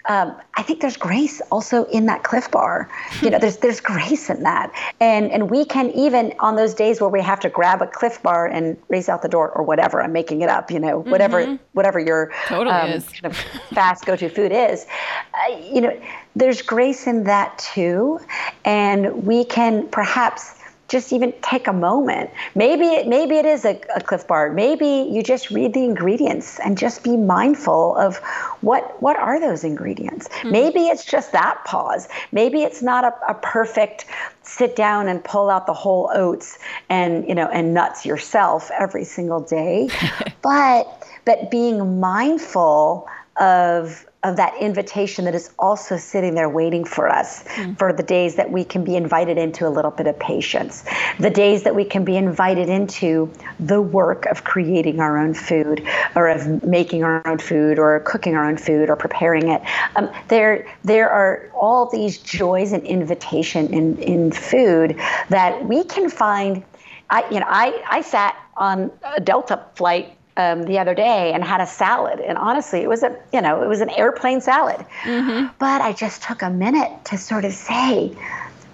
um, 0.08 0.36
I 0.56 0.62
think 0.62 0.82
there's 0.82 0.98
grace 0.98 1.42
also 1.52 1.86
in 1.86 2.06
that 2.06 2.24
Clif 2.24 2.50
Bar. 2.52 2.90
You 3.22 3.30
know, 3.32 3.40
there's 3.40 3.58
there's 3.58 3.80
grace 3.80 4.30
in 4.30 4.44
that, 4.44 4.72
and 5.00 5.32
and 5.32 5.50
we 5.50 5.66
can 5.66 5.90
even 5.92 6.34
on 6.40 6.56
those 6.56 6.74
days 6.74 7.00
where 7.02 7.10
we 7.10 7.22
have 7.22 7.40
to 7.40 7.50
grab 7.50 7.82
a 7.82 7.88
Clif 7.88 8.22
Bar 8.22 8.48
and 8.48 8.78
race 8.90 9.10
out 9.10 9.22
the 9.22 9.30
door 9.30 9.50
or 9.52 9.64
whatever. 9.64 10.02
I'm 10.02 10.12
making 10.12 10.42
it 10.42 10.50
up. 10.50 10.70
You 10.70 10.80
know, 10.80 11.00
whatever 11.00 11.44
mm-hmm. 11.44 11.56
whatever 11.72 12.00
your 12.00 12.32
totally 12.48 12.76
um, 12.76 13.02
kind 13.02 13.26
of 13.26 13.38
fast 13.74 14.06
go-to 14.06 14.30
food 14.30 14.52
is. 14.52 14.86
Uh, 15.34 15.58
you 15.58 15.82
know, 15.82 16.00
there's 16.36 16.62
grace 16.62 17.08
in 17.08 17.24
that 17.24 17.58
too, 17.58 18.20
and 18.66 19.26
we 19.26 19.46
can 19.46 19.88
perhaps 19.88 20.55
just 20.88 21.12
even 21.12 21.34
take 21.42 21.68
a 21.68 21.74
moment. 21.74 22.30
Maybe 22.54 22.86
it, 22.86 23.08
maybe 23.08 23.36
it 23.36 23.46
is 23.46 23.66
a, 23.66 23.80
a 23.96 24.02
Clif 24.02 24.28
Bar. 24.28 24.52
Maybe 24.52 25.10
you 25.10 25.24
just 25.24 25.50
read 25.50 25.74
the 25.74 25.84
ingredients 25.84 26.60
and 26.60 26.78
just 26.78 27.04
be 27.04 27.18
mindful 27.18 27.96
of 27.96 28.18
what 28.62 29.02
what 29.02 29.18
are 29.18 29.40
those 29.40 29.64
ingredients. 29.64 30.28
Mm-hmm. 30.28 30.52
Maybe 30.52 30.80
it's 30.88 31.04
just 31.04 31.32
that 31.32 31.64
pause. 31.66 32.08
Maybe 32.32 32.64
it's 32.64 32.82
not 32.82 33.04
a, 33.04 33.14
a 33.32 33.34
perfect 33.34 34.06
sit 34.44 34.76
down 34.76 35.08
and 35.08 35.24
pull 35.24 35.50
out 35.50 35.66
the 35.66 35.74
whole 35.74 36.12
oats 36.14 36.60
and 36.90 37.28
you 37.28 37.34
know 37.34 37.48
and 37.48 37.74
nuts 37.74 38.06
yourself 38.06 38.70
every 38.80 39.06
single 39.06 39.40
day, 39.40 39.90
but 40.42 41.08
but 41.26 41.50
being 41.50 42.00
mindful 42.00 43.08
of 43.38 44.06
of 44.26 44.38
that 44.38 44.60
invitation 44.60 45.26
that 45.26 45.36
is 45.36 45.52
also 45.60 45.98
sitting 45.98 46.34
there 46.34 46.50
waiting 46.50 46.84
for 46.84 47.08
us 47.08 47.44
mm. 47.44 47.78
for 47.78 47.94
the 47.94 48.02
days 48.02 48.36
that 48.36 48.52
we 48.52 48.64
can 48.64 48.84
be 48.84 48.96
invited 48.96 49.38
into 49.38 49.68
a 49.68 49.70
little 49.70 49.92
bit 49.92 50.08
of 50.08 50.18
patience, 50.18 50.84
the 51.20 51.30
days 51.30 51.62
that 51.62 51.76
we 51.76 51.86
can 51.86 52.04
be 52.04 52.18
invited 52.18 52.68
into 52.68 53.32
the 53.60 53.80
work 53.80 54.26
of 54.26 54.44
creating 54.44 55.00
our 55.00 55.20
own 55.20 55.36
food 55.36 55.88
or 56.16 56.28
of 56.28 56.64
making 56.64 57.04
our 57.04 57.26
own 57.28 57.38
food 57.38 57.78
or 57.78 58.00
cooking 58.00 58.36
our 58.36 58.50
own 58.50 58.58
food 58.58 58.90
or 58.90 58.96
preparing 58.96 59.50
it. 59.50 59.62
Um, 59.96 60.10
there, 60.30 60.68
there 60.84 61.10
are 61.10 61.48
all 61.54 61.88
these 61.92 62.18
joys 62.18 62.72
and 62.72 62.84
invitation 62.84 63.72
in, 63.72 63.96
in 64.00 64.32
food 64.32 65.00
that 65.30 65.66
we 65.66 65.84
can 65.84 66.10
find. 66.10 66.64
I, 67.12 67.30
you 67.30 67.40
know, 67.40 67.48
I, 67.48 67.80
I 67.88 68.02
sat 68.02 68.36
on 68.58 68.92
a 69.04 69.22
Delta 69.22 69.64
flight 69.76 70.15
um, 70.38 70.64
the 70.64 70.80
other 70.80 70.94
day 70.94 71.32
and 71.34 71.44
had 71.44 71.62
a 71.62 71.68
salad. 71.68 72.20
And 72.20 72.38
honestly, 72.38 72.82
it 72.82 72.90
was 72.90 73.04
a 73.04 73.16
you 73.34 73.42
know 73.42 73.62
it 73.62 73.68
was 73.68 73.82
an 73.82 73.90
airplane 73.90 74.42
salad. 74.42 74.86
Mm-hmm. 75.04 75.48
But 75.60 75.82
I 75.82 75.94
just 75.94 76.24
took 76.24 76.42
a 76.42 76.50
minute 76.50 76.92
to 77.06 77.18
sort 77.18 77.46
of 77.46 77.54
say, 77.54 78.16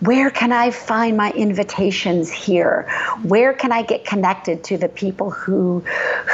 where 0.01 0.31
can 0.31 0.51
I 0.51 0.71
find 0.71 1.15
my 1.15 1.31
invitations 1.31 2.31
here? 2.31 2.89
Where 3.21 3.53
can 3.53 3.71
I 3.71 3.83
get 3.83 4.03
connected 4.03 4.63
to 4.65 4.77
the 4.77 4.89
people 4.89 5.29
who 5.29 5.83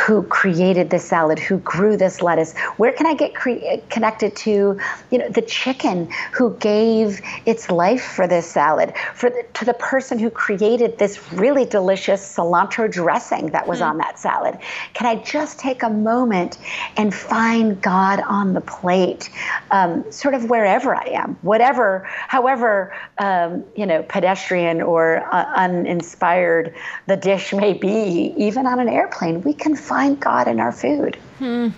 who 0.06 0.24
created 0.24 0.90
this 0.90 1.04
salad, 1.04 1.38
who 1.38 1.58
grew 1.60 1.98
this 1.98 2.22
lettuce? 2.22 2.56
Where 2.78 2.94
can 2.94 3.06
I 3.06 3.14
get 3.14 3.36
cre- 3.36 3.82
connected 3.90 4.36
to, 4.38 4.80
you 5.12 5.18
know, 5.18 5.28
the 5.30 5.42
chicken 5.42 6.10
who 6.32 6.56
gave 6.58 7.22
its 7.46 7.70
life 7.70 8.04
for 8.04 8.26
this 8.26 8.50
salad, 8.50 8.94
for 9.14 9.30
the, 9.30 9.46
to 9.56 9.66
the 9.66 9.74
person 9.74 10.18
who 10.18 10.30
created 10.30 10.98
this 10.98 11.34
really 11.34 11.66
delicious 11.66 12.22
cilantro 12.38 12.90
dressing 12.90 13.48
that 13.48 13.68
was 13.68 13.82
mm. 13.82 13.90
on 13.90 13.98
that 13.98 14.18
salad? 14.18 14.58
Can 14.94 15.08
I 15.08 15.16
just 15.24 15.60
take 15.60 15.84
a 15.84 15.90
moment 15.90 16.58
and 16.96 17.14
find 17.14 17.82
God 17.82 18.22
on 18.22 18.54
the 18.54 18.62
plate, 18.62 19.30
um, 19.72 20.10
sort 20.10 20.36
of 20.36 20.50
wherever 20.50 20.96
I 20.96 21.10
am, 21.10 21.38
whatever, 21.42 22.08
however. 22.28 22.96
Um, 23.18 23.57
you 23.76 23.86
know, 23.86 24.04
pedestrian 24.04 24.82
or 24.82 25.24
uh, 25.34 25.46
uninspired 25.56 26.74
the 27.08 27.18
dish 27.18 27.54
may 27.54 27.74
be, 27.74 28.34
even 28.38 28.66
on 28.66 28.80
an 28.80 28.90
airplane, 28.90 29.42
we 29.44 29.54
can 29.54 29.76
find 29.76 30.20
God 30.20 30.48
in 30.48 30.60
our 30.60 30.72
food. 30.72 31.16
Hmm. 31.40 31.70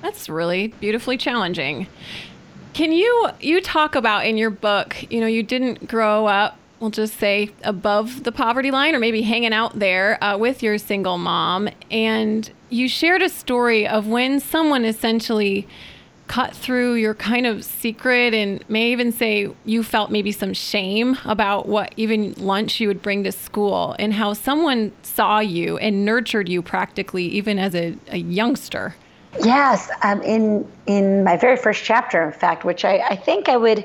That's 0.00 0.28
really 0.28 0.68
beautifully 0.68 1.16
challenging. 1.16 1.86
Can 2.72 2.92
you 2.92 3.28
you 3.40 3.60
talk 3.60 3.94
about 3.94 4.26
in 4.26 4.36
your 4.36 4.50
book, 4.50 4.96
you 5.10 5.20
know, 5.20 5.26
you 5.26 5.42
didn't 5.42 5.86
grow 5.86 6.26
up, 6.26 6.58
we'll 6.82 6.90
just 6.90 7.18
say 7.18 7.50
above 7.62 8.24
the 8.24 8.32
poverty 8.32 8.72
line 8.72 8.94
or 8.94 8.98
maybe 8.98 9.22
hanging 9.22 9.52
out 9.52 9.78
there 9.78 10.22
uh, 10.22 10.36
with 10.36 10.62
your 10.62 10.76
single 10.78 11.16
mom 11.16 11.68
and 11.90 12.50
you 12.70 12.88
shared 12.88 13.22
a 13.22 13.28
story 13.28 13.86
of 13.86 14.08
when 14.08 14.40
someone 14.40 14.84
essentially 14.84 15.66
cut 16.32 16.56
through 16.56 16.94
your 16.94 17.12
kind 17.12 17.46
of 17.46 17.62
secret 17.62 18.32
and 18.32 18.64
may 18.66 18.90
even 18.90 19.12
say 19.12 19.46
you 19.66 19.82
felt 19.82 20.10
maybe 20.10 20.32
some 20.32 20.54
shame 20.54 21.14
about 21.26 21.68
what 21.68 21.92
even 21.98 22.32
lunch 22.38 22.80
you 22.80 22.88
would 22.88 23.02
bring 23.02 23.22
to 23.22 23.30
school 23.30 23.94
and 23.98 24.14
how 24.14 24.32
someone 24.32 24.90
saw 25.02 25.40
you 25.40 25.76
and 25.76 26.06
nurtured 26.06 26.48
you 26.48 26.62
practically 26.62 27.24
even 27.24 27.58
as 27.58 27.74
a, 27.74 27.94
a 28.08 28.16
youngster. 28.16 28.94
Yes, 29.44 29.90
um, 30.02 30.22
in 30.22 30.66
in 30.86 31.22
my 31.22 31.36
very 31.36 31.56
first 31.58 31.84
chapter, 31.84 32.22
in 32.22 32.32
fact, 32.32 32.64
which 32.64 32.84
I, 32.84 32.98
I 33.10 33.16
think 33.16 33.50
I 33.50 33.56
would, 33.58 33.84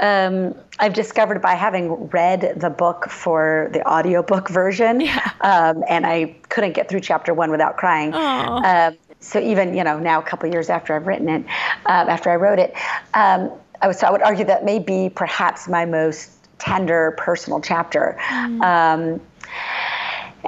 um, 0.00 0.54
I've 0.78 0.94
discovered 0.94 1.42
by 1.42 1.54
having 1.54 2.08
read 2.08 2.54
the 2.60 2.70
book 2.70 3.08
for 3.08 3.70
the 3.72 3.86
audiobook 3.88 4.48
version, 4.48 5.00
yeah. 5.00 5.30
um, 5.40 5.84
and 5.88 6.06
I 6.06 6.36
couldn't 6.48 6.74
get 6.74 6.88
through 6.88 7.00
chapter 7.00 7.34
one 7.34 7.50
without 7.50 7.76
crying. 7.76 8.12
Um, 8.14 8.96
so 9.20 9.40
even 9.40 9.74
you 9.74 9.84
know 9.84 9.98
now 9.98 10.20
a 10.20 10.22
couple 10.22 10.50
years 10.50 10.70
after 10.70 10.94
I've 10.94 11.06
written 11.06 11.28
it, 11.28 11.44
um, 11.86 12.08
after 12.08 12.30
I 12.30 12.36
wrote 12.36 12.58
it, 12.58 12.74
um, 13.14 13.50
I 13.80 13.88
was 13.88 13.98
so 13.98 14.06
I 14.06 14.10
would 14.10 14.22
argue 14.22 14.44
that 14.46 14.64
may 14.64 14.78
be 14.78 15.10
perhaps 15.10 15.68
my 15.68 15.84
most 15.84 16.30
tender 16.58 17.14
personal 17.16 17.60
chapter. 17.60 18.16
Mm. 18.28 18.62
Um, 18.62 19.20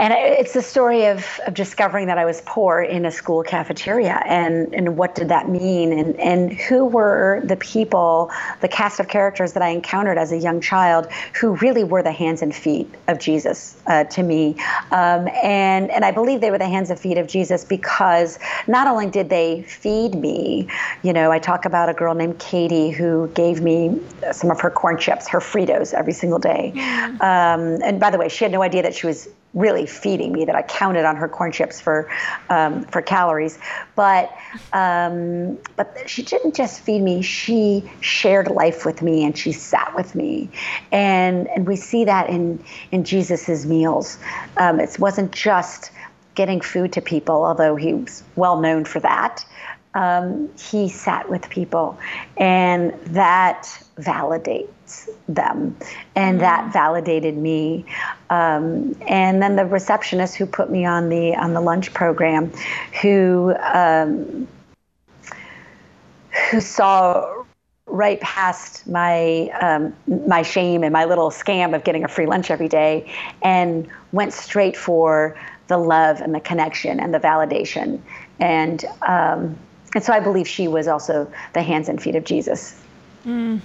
and 0.01 0.15
it's 0.15 0.55
the 0.55 0.63
story 0.63 1.05
of, 1.05 1.39
of 1.47 1.53
discovering 1.53 2.07
that 2.07 2.17
I 2.17 2.25
was 2.25 2.41
poor 2.47 2.81
in 2.81 3.05
a 3.05 3.11
school 3.11 3.43
cafeteria 3.43 4.23
and, 4.25 4.75
and 4.75 4.97
what 4.97 5.15
did 5.15 5.29
that 5.29 5.51
mean 5.51 5.93
and, 5.93 6.19
and 6.19 6.55
who 6.55 6.87
were 6.87 7.43
the 7.45 7.57
people, 7.57 8.31
the 8.63 8.69
cast 8.69 8.99
of 8.99 9.09
characters 9.09 9.53
that 9.53 9.63
I 9.63 9.69
encountered 9.69 10.17
as 10.17 10.33
a 10.33 10.39
young 10.39 10.63
child 10.63 11.13
who 11.39 11.57
really 11.57 11.85
were 11.85 12.03
the 12.03 12.13
hands 12.13 12.41
and 12.41 12.55
feet 12.55 12.89
of 13.09 13.19
Jesus 13.19 13.79
uh, 13.89 14.05
to 14.05 14.23
me. 14.23 14.57
Um, 14.91 15.29
and, 15.43 15.91
and 15.91 16.03
I 16.03 16.13
believe 16.13 16.41
they 16.41 16.51
were 16.51 16.57
the 16.57 16.67
hands 16.67 16.89
and 16.89 16.99
feet 16.99 17.19
of 17.19 17.27
Jesus 17.27 17.63
because 17.63 18.39
not 18.67 18.89
only 18.89 19.11
did 19.11 19.29
they 19.29 19.65
feed 19.65 20.15
me, 20.15 20.67
you 21.03 21.13
know, 21.13 21.31
I 21.31 21.39
talk 21.39 21.67
about 21.67 21.91
a 21.91 21.93
girl 21.93 22.15
named 22.15 22.39
Katie 22.39 22.89
who 22.89 23.29
gave 23.35 23.61
me 23.61 24.01
some 24.33 24.51
of 24.51 24.63
her 24.63 24.71
corn 24.71 24.97
chips, 24.97 25.29
her 25.29 25.41
Fritos 25.41 25.93
every 25.93 26.15
single 26.15 26.39
day. 26.39 26.71
Um, 27.21 27.83
and 27.83 28.01
by 28.01 28.11
the 28.11 28.17
way, 28.17 28.31
she 28.31 28.45
had 28.45 28.53
no 28.53 28.63
idea 28.63 28.83
that 28.83 28.95
she 28.95 29.07
was 29.07 29.29
really 29.55 29.87
feeding 29.87 30.33
me 30.33 30.45
that 30.45 30.55
I 30.55 30.63
counted 30.63 31.05
on 31.05 31.17
her 31.17 31.29
corn 31.29 31.53
chips 31.53 31.81
for 31.81 32.09
um, 32.49 32.85
for 32.85 33.03
calories. 33.03 33.59
But 33.97 34.31
um, 34.73 35.59
but 35.77 36.09
she 36.09 36.23
didn't 36.23 36.55
just 36.55 36.81
feed 36.81 37.03
me; 37.03 37.23
she 37.23 37.91
shared 38.01 38.51
life 38.51 38.85
with 38.85 39.03
me, 39.03 39.25
and 39.25 39.37
she 39.37 39.53
sat 39.53 39.95
with 39.97 40.15
me, 40.15 40.51
and 40.93 41.49
and 41.49 41.67
we 41.67 41.77
see 41.77 42.05
that 42.05 42.31
in 42.31 42.63
in 42.93 43.05
Jesus's 43.05 43.67
meals. 43.67 44.19
Um, 44.57 44.81
it 44.81 44.99
wasn't 44.99 45.33
just 45.33 45.91
getting 46.35 46.61
food 46.61 46.93
to 46.93 47.01
people, 47.03 47.45
although 47.45 47.77
he 47.77 47.95
was 47.95 48.23
well 48.37 48.61
known 48.61 48.85
for 48.85 49.01
that. 49.01 49.45
Um, 49.95 50.49
he 50.57 50.89
sat 50.89 51.29
with 51.29 51.49
people, 51.51 51.99
and 52.37 52.93
that 53.07 53.65
validates 53.97 55.09
them. 55.29 55.77
And 56.15 56.37
mm-hmm. 56.37 56.43
that 56.43 56.73
validated 56.73 57.37
me. 57.37 57.85
Um, 58.29 58.97
and 59.09 59.43
then 59.43 59.57
the 59.57 59.65
receptionist 59.65 60.37
who 60.37 60.47
put 60.47 60.71
me 60.71 60.85
on 60.85 61.09
the 61.09 61.35
on 61.35 61.55
the 61.55 61.61
lunch 61.61 61.93
program, 61.93 62.53
who 63.03 63.55
um, 63.73 64.47
who 66.51 66.61
saw 66.61 67.45
right 67.87 68.21
past 68.21 68.87
my 68.87 69.49
um, 69.61 69.95
my 70.29 70.43
shame 70.43 70.85
and 70.85 70.93
my 70.93 71.05
little 71.05 71.31
scam 71.31 71.75
of 71.75 71.83
getting 71.83 72.05
a 72.05 72.09
free 72.09 72.27
lunch 72.27 72.51
every 72.51 72.69
day, 72.69 73.13
and 73.43 73.89
went 74.13 74.33
straight 74.33 74.77
for 74.77 75.37
the 75.67 75.79
love 75.79 76.21
and 76.21 76.35
the 76.35 76.41
connection 76.41 77.01
and 77.01 77.15
the 77.15 77.19
validation. 77.19 78.01
And 78.39 78.85
um, 79.03 79.59
and 79.95 80.05
so 80.05 80.13
I 80.13 80.21
believe 80.21 80.47
she 80.47 80.69
was 80.69 80.89
also 80.89 81.31
the 81.53 81.63
hands 81.63 81.89
and 81.89 82.01
feet 82.01 82.15
of 82.15 82.25
Jesus. 82.25 82.81
Mm. 83.27 83.61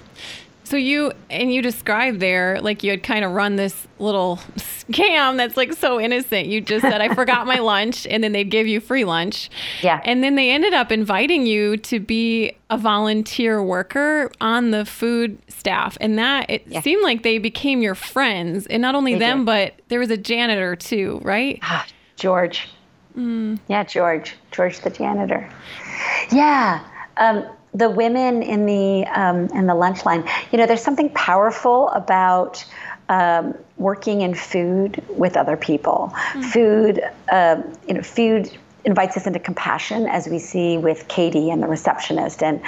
So 0.66 0.78
you 0.78 1.12
and 1.30 1.54
you 1.54 1.62
described 1.62 2.20
there 2.20 2.60
like 2.60 2.84
you 2.84 2.90
had 2.90 3.04
kind 3.04 3.24
of 3.24 3.32
run 3.32 3.56
this 3.56 3.88
little 4.00 4.38
scam 4.58 5.38
that's 5.38 5.56
like 5.56 5.74
so 5.74 6.00
innocent. 6.00 6.48
You 6.48 6.60
just 6.60 6.82
said 6.82 7.02
I 7.02 7.14
forgot 7.16 7.46
my 7.46 7.60
lunch 7.60 8.08
and 8.08 8.24
then 8.24 8.32
they'd 8.32 8.50
give 8.50 8.66
you 8.66 8.80
free 8.80 9.06
lunch. 9.06 9.52
Yeah. 9.84 10.02
And 10.04 10.24
then 10.24 10.34
they 10.34 10.50
ended 10.50 10.74
up 10.74 10.92
inviting 10.92 11.46
you 11.46 11.78
to 11.78 12.00
be 12.00 12.54
a 12.72 12.80
volunteer 12.80 13.62
worker 13.62 14.32
on 14.42 14.72
the 14.72 14.86
food 14.86 15.38
staff 15.48 16.00
and 16.02 16.18
that 16.18 16.50
it 16.50 16.64
yeah. 16.66 16.82
seemed 16.82 17.04
like 17.04 17.22
they 17.22 17.38
became 17.38 17.84
your 17.84 17.96
friends 17.96 18.66
and 18.66 18.82
not 18.82 18.96
only 18.96 19.14
they 19.14 19.20
them 19.20 19.40
did. 19.40 19.46
but 19.46 19.74
there 19.90 20.00
was 20.00 20.10
a 20.10 20.18
janitor 20.18 20.76
too, 20.76 21.20
right? 21.24 21.60
Ah, 21.62 21.86
George. 22.16 22.68
Mm. 23.16 23.60
Yeah, 23.68 23.84
George. 23.84 24.36
George 24.52 24.80
the 24.82 24.90
janitor. 24.90 25.50
Yeah. 26.32 26.84
Um, 27.18 27.46
the 27.74 27.90
women 27.90 28.42
in 28.42 28.66
the 28.66 29.06
um, 29.08 29.48
in 29.50 29.68
the 29.68 29.76
lunch 29.76 30.06
line, 30.06 30.28
you 30.52 30.58
know, 30.58 30.66
there's 30.66 30.84
something 30.84 31.10
powerful 31.10 31.90
about 31.90 32.64
um, 33.10 33.54
working 33.78 34.22
in 34.22 34.34
food 34.34 35.04
with 35.10 35.36
other 35.38 35.58
people. 35.58 36.12
Mm-hmm. 36.14 36.42
Food, 36.42 37.02
uh, 37.30 37.62
you 37.88 37.94
know, 37.94 38.02
food 38.02 38.58
invites 38.86 39.18
us 39.18 39.28
into 39.28 39.40
compassion, 39.40 40.08
as 40.08 40.28
we 40.28 40.40
see 40.40 40.78
with 40.78 41.08
Katie 41.08 41.50
and 41.50 41.62
the 41.62 41.68
receptionist, 41.68 42.42
and 42.42 42.62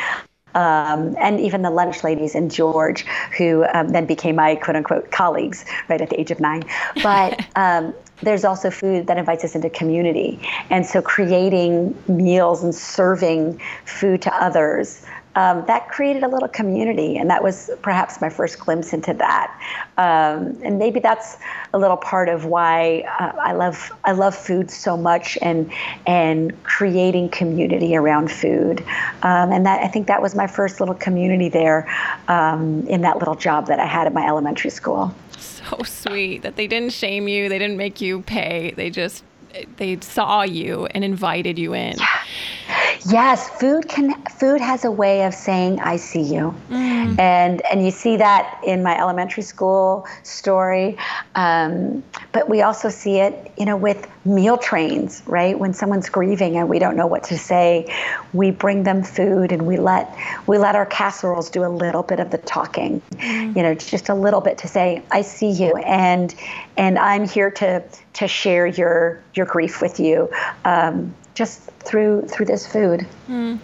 um, 0.56 1.16
and 1.20 1.40
even 1.40 1.62
the 1.62 1.70
lunch 1.70 2.04
ladies 2.04 2.36
and 2.36 2.52
George, 2.52 3.06
who 3.38 3.66
um, 3.74 3.90
then 3.90 4.06
became 4.06 4.36
my 4.36 4.56
quote 4.56 4.76
unquote 4.76 5.12
colleagues 5.12 5.64
right 5.88 6.02
at 6.02 6.10
the 6.10 6.20
age 6.20 6.32
of 6.32 6.40
nine. 6.40 6.64
But 7.02 7.46
um, 7.56 7.94
there's 8.22 8.44
also 8.44 8.70
food 8.70 9.08
that 9.08 9.18
invites 9.18 9.44
us 9.44 9.56
into 9.56 9.70
community. 9.70 10.40
And 10.70 10.86
so 10.86 11.02
creating 11.02 11.96
meals 12.08 12.64
and 12.64 12.74
serving 12.74 13.62
food 13.86 14.22
to 14.24 14.34
others. 14.34 15.06
Um, 15.36 15.64
that 15.68 15.90
created 15.90 16.24
a 16.24 16.28
little 16.28 16.48
community, 16.48 17.16
and 17.16 17.30
that 17.30 17.44
was 17.44 17.70
perhaps 17.84 18.20
my 18.20 18.28
first 18.28 18.58
glimpse 18.58 18.92
into 18.92 19.14
that. 19.14 19.56
Um, 19.96 20.58
and 20.64 20.80
maybe 20.80 21.00
that's 21.00 21.38
a 21.76 21.78
little 21.78 21.96
part 21.96 22.28
of 22.28 22.46
why 22.46 23.04
uh, 23.20 23.34
I 23.40 23.54
love 23.54 23.92
I 24.04 24.14
love 24.14 24.34
food 24.34 24.72
so 24.72 24.98
much, 24.98 25.38
and 25.44 25.72
and 26.08 26.64
creating 26.64 27.30
community 27.30 27.96
around 27.96 28.32
food. 28.32 28.82
Um, 29.22 29.52
and 29.52 29.64
that 29.68 29.84
I 29.84 29.88
think 29.90 30.08
that 30.08 30.24
was 30.24 30.34
my 30.34 30.48
first 30.48 30.80
little 30.80 30.96
community 30.96 31.50
there 31.50 31.88
um, 32.28 32.88
in 32.88 33.02
that 33.02 33.20
little 33.20 33.36
job 33.36 33.68
that 33.68 33.80
I 33.80 33.86
had 33.86 34.08
at 34.08 34.16
my 34.16 34.26
elementary 34.26 34.72
school 34.72 35.14
so 35.70 35.84
sweet 35.84 36.42
that 36.42 36.56
they 36.56 36.68
didn't 36.68 36.94
shame 36.94 37.28
you, 37.28 37.50
they 37.50 37.60
didn't 37.60 37.78
make 37.78 38.02
you 38.02 38.22
pay. 38.22 38.74
They 38.76 38.90
just 38.90 39.24
they 39.78 40.00
saw 40.02 40.44
you 40.44 40.86
and 40.88 41.04
invited 41.04 41.58
you 41.58 41.74
in. 41.74 41.96
Yeah. 41.98 42.08
Yes, 43.10 43.48
food 43.48 43.88
can 43.88 44.22
food 44.26 44.60
has 44.60 44.84
a 44.84 44.92
way 44.92 45.24
of 45.24 45.34
saying 45.34 45.80
I 45.80 45.96
see 45.96 46.22
you, 46.22 46.54
mm. 46.70 47.18
and 47.18 47.62
and 47.66 47.86
you 47.86 47.92
see 47.92 48.18
that 48.18 48.60
in 48.66 48.84
my 48.84 49.00
elementary 49.00 49.44
school 49.44 50.06
story, 50.24 50.98
um, 51.36 52.04
but 52.34 52.50
we 52.50 52.64
also 52.64 52.90
see 52.90 53.20
it, 53.20 53.52
you 53.58 53.66
know, 53.66 53.78
with 53.78 54.10
meal 54.26 54.58
trains, 54.58 55.24
right? 55.26 55.58
When 55.58 55.74
someone's 55.74 56.10
grieving 56.10 56.58
and 56.58 56.68
we 56.68 56.80
don't 56.80 56.98
know 56.98 57.08
what 57.08 57.24
to 57.26 57.38
say, 57.38 57.96
we 58.34 58.52
bring 58.52 58.84
them 58.84 59.04
food 59.04 59.54
and 59.54 59.66
we 59.66 59.78
let 59.78 60.14
we 60.46 60.58
let 60.58 60.76
our 60.76 60.86
casseroles 60.86 61.50
do 61.50 61.64
a 61.64 61.72
little 61.72 62.04
bit 62.04 62.20
of 62.20 62.32
the 62.32 62.40
talking, 62.40 63.02
mm. 63.12 63.56
you 63.56 63.64
know, 63.64 63.74
just 63.74 64.10
a 64.10 64.16
little 64.16 64.42
bit 64.42 64.58
to 64.58 64.68
say 64.68 65.02
I 65.12 65.22
see 65.22 65.52
you, 65.52 65.78
and 65.78 66.36
and 66.76 67.00
I'm 67.00 67.26
here 67.26 67.52
to 67.52 67.84
to 68.14 68.28
share 68.28 68.68
your 68.68 69.24
your 69.34 69.46
grief 69.46 69.82
with 69.82 69.98
you. 69.98 70.30
Um, 70.66 71.14
just 71.38 71.70
through 71.80 72.24
through 72.24 72.48
this 72.48 72.66
food. 72.66 73.06
Mm. 73.30 73.60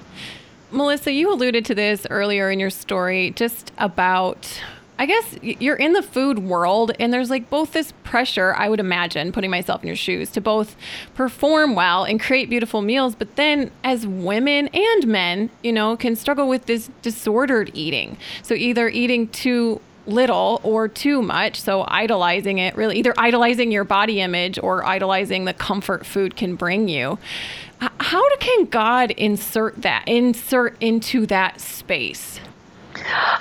Melissa, 0.72 1.12
you 1.12 1.32
alluded 1.32 1.66
to 1.66 1.76
this 1.76 2.06
earlier 2.10 2.50
in 2.50 2.60
your 2.60 2.70
story, 2.70 3.32
just 3.32 3.72
about. 3.78 4.62
I 5.00 5.08
guess 5.08 5.40
you're 5.42 5.76
in 5.76 5.94
the 5.94 6.04
food 6.04 6.40
world, 6.40 6.92
and 7.00 7.12
there's 7.12 7.32
like 7.32 7.50
both 7.50 7.74
this 7.74 7.92
pressure, 8.04 8.54
I 8.56 8.70
would 8.70 8.80
imagine, 8.80 9.32
putting 9.32 9.50
myself 9.50 9.82
in 9.82 9.88
your 9.88 9.96
shoes, 9.96 10.30
to 10.32 10.40
both 10.40 10.76
perform 11.16 11.74
well 11.74 12.04
and 12.04 12.22
create 12.22 12.48
beautiful 12.48 12.84
meals. 12.84 13.16
But 13.16 13.36
then, 13.36 13.72
as 13.84 14.06
women 14.06 14.68
and 14.68 15.08
men, 15.08 15.50
you 15.64 15.74
know, 15.74 15.98
can 15.98 16.16
struggle 16.16 16.48
with 16.48 16.68
this 16.68 16.92
disordered 17.02 17.72
eating. 17.74 18.18
So, 18.44 18.54
either 18.54 18.88
eating 18.88 19.30
too 19.30 19.82
little 20.06 20.60
or 20.64 20.88
too 20.88 21.22
much. 21.22 21.60
So 21.60 21.86
idolizing 21.88 22.58
it 22.58 22.76
really 22.76 22.98
either 22.98 23.14
idolizing 23.18 23.72
your 23.72 23.84
body 23.84 24.22
image 24.22 24.60
or 24.60 24.86
idolizing 24.86 25.46
the 25.46 25.54
comfort 25.54 26.06
food 26.06 26.36
can 26.36 26.56
bring 26.56 26.88
you. 26.88 27.20
How 27.80 28.36
can 28.38 28.66
God 28.66 29.12
insert 29.12 29.82
that 29.82 30.08
insert 30.08 30.78
into 30.82 31.26
that 31.28 31.60
space? 31.60 32.40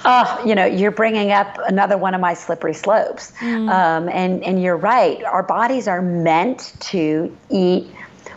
Oh, 0.05 0.43
you 0.45 0.55
know, 0.55 0.65
you're 0.65 0.91
bringing 0.91 1.31
up 1.31 1.59
another 1.67 1.99
one 1.99 2.15
of 2.15 2.21
my 2.21 2.35
slippery 2.35 2.75
slopes, 2.75 3.33
mm. 3.33 3.71
um, 3.71 4.09
and 4.09 4.43
and 4.43 4.63
you're 4.63 4.77
right. 4.77 5.23
Our 5.25 5.43
bodies 5.43 5.87
are 5.87 6.03
meant 6.03 6.73
to 6.81 7.37
eat 7.51 7.87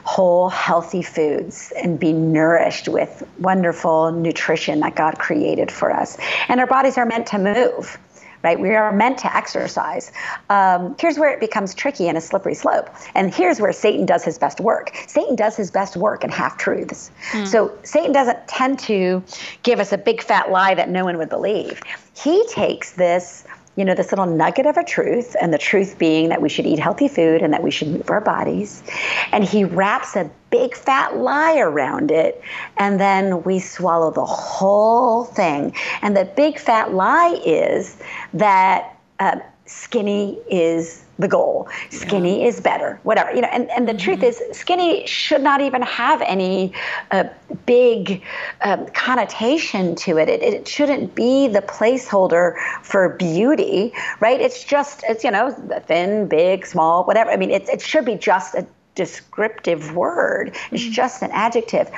whole, 0.05 0.49
healthy 0.49 1.01
foods 1.01 1.73
and 1.81 1.99
be 1.99 2.13
nourished 2.13 2.87
with 2.87 3.27
wonderful 3.39 4.11
nutrition 4.11 4.79
that 4.81 4.95
God 4.95 5.17
created 5.17 5.71
for 5.71 5.91
us. 5.91 6.17
And 6.47 6.59
our 6.59 6.67
bodies 6.67 6.97
are 6.97 7.07
meant 7.07 7.25
to 7.27 7.39
move 7.39 7.97
right? 8.45 8.59
We 8.59 8.75
are 8.75 8.91
meant 8.91 9.17
to 9.19 9.35
exercise. 9.35 10.11
Um, 10.51 10.95
here's 10.99 11.17
where 11.17 11.33
it 11.33 11.39
becomes 11.39 11.73
tricky 11.73 12.07
and 12.07 12.15
a 12.15 12.21
slippery 12.21 12.53
slope. 12.53 12.87
And 13.15 13.33
here's 13.33 13.59
where 13.59 13.73
Satan 13.73 14.05
does 14.05 14.23
his 14.23 14.37
best 14.37 14.59
work. 14.59 14.95
Satan 15.07 15.35
does 15.35 15.57
his 15.57 15.71
best 15.71 15.97
work 15.97 16.23
in 16.23 16.29
half 16.29 16.55
truths. 16.59 17.09
Mm. 17.31 17.47
So 17.47 17.75
Satan 17.81 18.11
doesn't 18.11 18.47
tend 18.47 18.77
to 18.79 19.23
give 19.63 19.79
us 19.79 19.91
a 19.91 19.97
big 19.97 20.21
fat 20.21 20.51
lie 20.51 20.75
that 20.75 20.89
no 20.89 21.03
one 21.03 21.17
would 21.17 21.29
believe. 21.29 21.81
He 22.15 22.45
takes 22.47 22.91
this 22.91 23.45
you 23.75 23.85
know, 23.85 23.93
this 23.93 24.11
little 24.11 24.25
nugget 24.25 24.65
of 24.65 24.77
a 24.77 24.83
truth, 24.83 25.35
and 25.41 25.53
the 25.53 25.57
truth 25.57 25.97
being 25.97 26.29
that 26.29 26.41
we 26.41 26.49
should 26.49 26.65
eat 26.65 26.79
healthy 26.79 27.07
food 27.07 27.41
and 27.41 27.53
that 27.53 27.61
we 27.61 27.71
should 27.71 27.89
move 27.89 28.09
our 28.09 28.21
bodies. 28.21 28.83
And 29.31 29.43
he 29.43 29.63
wraps 29.63 30.15
a 30.15 30.29
big 30.49 30.75
fat 30.75 31.17
lie 31.17 31.57
around 31.57 32.11
it, 32.11 32.41
and 32.77 32.99
then 32.99 33.43
we 33.43 33.59
swallow 33.59 34.11
the 34.11 34.25
whole 34.25 35.25
thing. 35.25 35.73
And 36.01 36.15
the 36.15 36.25
big 36.25 36.59
fat 36.59 36.93
lie 36.93 37.39
is 37.45 37.97
that 38.33 38.97
uh, 39.19 39.39
skinny 39.65 40.39
is 40.49 41.04
the 41.17 41.27
goal. 41.27 41.69
Skinny 41.89 42.41
yeah. 42.41 42.47
is 42.47 42.59
better, 42.59 42.99
whatever. 43.03 43.33
You 43.33 43.41
know, 43.41 43.49
and, 43.51 43.69
and 43.71 43.87
the 43.87 43.93
mm-hmm. 43.93 43.99
truth 43.99 44.23
is, 44.23 44.41
skinny 44.51 45.05
should 45.07 45.41
not 45.41 45.61
even 45.61 45.81
have 45.81 46.21
any 46.21 46.73
uh, 47.11 47.25
big 47.65 48.21
um, 48.61 48.85
connotation 48.87 49.95
to 49.95 50.17
it. 50.17 50.29
it. 50.29 50.41
It 50.41 50.67
shouldn't 50.67 51.15
be 51.15 51.47
the 51.47 51.61
placeholder 51.61 52.55
for 52.83 53.09
beauty, 53.09 53.93
right? 54.19 54.39
It's 54.41 54.63
just, 54.63 55.03
it's, 55.07 55.23
you 55.23 55.31
know, 55.31 55.51
thin, 55.85 56.27
big, 56.27 56.65
small, 56.65 57.03
whatever. 57.05 57.31
I 57.31 57.37
mean, 57.37 57.51
it, 57.51 57.67
it 57.69 57.81
should 57.81 58.05
be 58.05 58.15
just 58.15 58.55
a 58.55 58.65
descriptive 58.95 59.93
word, 59.93 60.55
it's 60.71 60.83
mm-hmm. 60.83 60.91
just 60.93 61.21
an 61.21 61.29
adjective. 61.31 61.91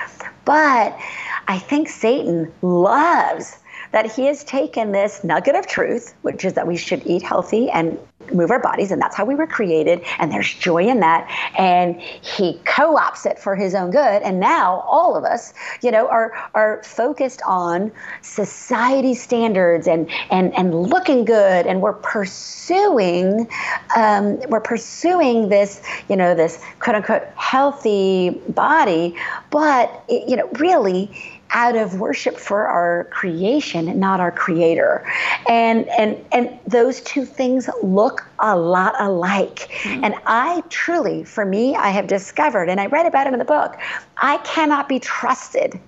But 0.46 0.98
I 1.48 1.60
think 1.60 1.90
Satan 1.90 2.52
loves 2.62 3.58
that 3.92 4.12
he 4.12 4.26
has 4.26 4.44
taken 4.44 4.92
this 4.92 5.24
nugget 5.24 5.56
of 5.56 5.68
truth, 5.68 6.14
which 6.22 6.46
is 6.46 6.54
that 6.54 6.68
we 6.68 6.78
should 6.78 7.06
eat 7.06 7.22
healthy 7.22 7.70
and 7.70 7.98
move 8.34 8.52
our 8.52 8.60
bodies, 8.60 8.92
and 8.92 9.02
that's 9.02 9.16
how 9.16 9.26
we 9.26 9.36
were 9.36 9.48
created, 9.48 10.02
and 10.20 10.32
there's 10.32 10.54
joy 10.54 10.86
in 10.86 11.00
that. 11.00 11.30
And 11.58 12.00
he 12.02 12.60
co-ops 12.66 13.26
it 13.26 13.40
for 13.40 13.56
his 13.56 13.74
own 13.74 13.92
good. 13.92 14.22
And 14.22 14.40
now 14.40 14.82
all 14.88 15.16
of 15.16 15.24
us, 15.24 15.54
you 15.82 15.92
know, 15.92 16.08
are 16.08 16.34
are 16.54 16.82
focused 16.84 17.42
on 17.46 17.92
society 18.22 19.14
standards 19.14 19.88
and 19.88 20.10
and 20.30 20.54
and 20.58 20.76
looking 20.76 21.26
good, 21.26 21.66
and 21.66 21.82
we're 21.82 21.94
pursuing 21.94 23.48
um, 23.96 24.40
we're 24.50 24.62
pursuing 24.62 25.50
this, 25.50 25.82
you 26.10 26.16
know, 26.16 26.36
this 26.36 26.60
quote 26.80 26.98
unquote 26.98 27.24
healthy 27.36 28.32
body, 28.50 29.16
but 29.50 30.04
it, 30.08 30.28
you 30.28 30.36
know, 30.36 30.48
really 30.60 31.12
out 31.52 31.76
of 31.76 32.00
worship 32.00 32.38
for 32.38 32.68
our 32.68 33.06
creation, 33.06 34.00
not 34.00 34.20
our 34.20 34.32
creator. 34.32 35.06
And 35.48 35.88
and 35.90 36.24
and 36.32 36.60
those 36.68 37.02
two 37.02 37.26
things 37.26 37.70
look 37.82 38.28
a 38.40 38.58
lot 38.58 38.96
alike. 39.00 39.70
Mm-hmm. 39.84 40.04
And 40.04 40.16
I 40.26 40.64
truly, 40.70 41.24
for 41.24 41.46
me, 41.46 41.76
I 41.76 41.90
have 41.90 42.08
discovered, 42.08 42.70
and 42.70 42.80
I 42.80 42.88
read 42.88 43.06
about 43.06 43.28
it 43.28 43.34
in 43.34 43.40
the 43.40 43.46
book, 43.46 43.78
I 44.18 44.38
cannot 44.40 44.90
be 44.90 45.00
trusted 45.00 45.80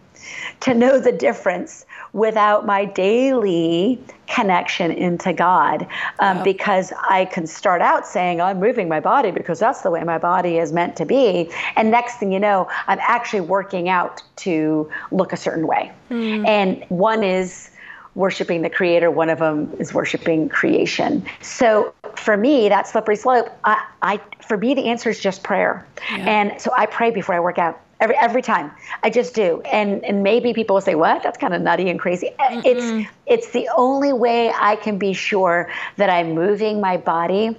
to 0.62 0.74
know 0.74 1.00
the 1.00 1.12
difference 1.12 1.86
without 2.13 2.65
my 2.65 2.86
daily 2.86 4.00
connection 4.28 4.91
into 4.91 5.34
God 5.34 5.88
um, 6.19 6.43
because 6.43 6.93
I 7.10 7.26
can 7.26 7.48
start 7.48 7.82
out 7.82 8.06
saying, 8.06 8.41
I'm 8.41 8.60
moving 8.60 8.88
my 8.88 9.00
body 9.00 9.32
because 9.32 9.60
that's 9.60 9.82
the 9.82 9.91
way 9.91 10.04
my 10.04 10.17
body 10.17 10.58
is 10.58 10.72
meant 10.72 10.95
to 10.98 11.06
be. 11.06 11.50
And 11.76 11.91
next 11.91 12.17
thing 12.17 12.32
you 12.32 12.39
know, 12.39 12.67
I'm 12.88 13.00
actually 13.02 13.41
working 13.41 13.89
out 13.89 14.22
to 14.38 14.89
look 15.12 15.34
a 15.34 15.38
certain 15.38 15.67
way. 15.67 15.91
Mm. 16.10 16.48
And 16.48 16.86
one 16.89 17.24
is 17.24 17.72
worshiping 18.15 18.62
the 18.63 18.69
creator, 18.69 19.10
one 19.12 19.30
of 19.30 19.39
them 19.39 19.74
is 19.80 19.93
worshiping 19.93 20.50
creation. 20.50 21.26
So 21.41 21.93
for 22.15 22.36
me, 22.36 22.69
that 22.69 22.88
slippery 22.88 23.15
slope, 23.15 23.50
I, 23.63 23.84
I 24.02 24.19
for 24.41 24.58
me, 24.58 24.74
the 24.74 24.86
answer 24.86 25.10
is 25.10 25.19
just 25.19 25.43
prayer. 25.43 25.86
Yeah. 26.12 26.17
And 26.17 26.62
so 26.62 26.72
I 26.76 26.86
pray 26.86 27.12
before 27.12 27.36
I 27.36 27.39
work 27.39 27.58
out 27.58 27.80
every 27.99 28.15
every 28.17 28.41
time. 28.41 28.71
I 29.03 29.09
just 29.09 29.33
do. 29.33 29.62
And 29.62 30.03
and 30.05 30.23
maybe 30.23 30.53
people 30.53 30.75
will 30.75 30.81
say, 30.81 30.95
"What? 30.95 31.23
That's 31.23 31.38
kind 31.38 31.53
of 31.53 31.62
nutty 31.62 31.89
and 31.89 31.99
crazy." 31.99 32.31
mm 32.39 32.62
It's 32.65 33.07
it's 33.25 33.51
the 33.51 33.69
only 33.75 34.13
way 34.13 34.51
I 34.51 34.75
can 34.75 34.97
be 34.97 35.13
sure 35.13 35.69
that 35.97 36.09
I'm 36.09 36.33
moving 36.33 36.81
my 36.81 36.97
body 36.97 37.55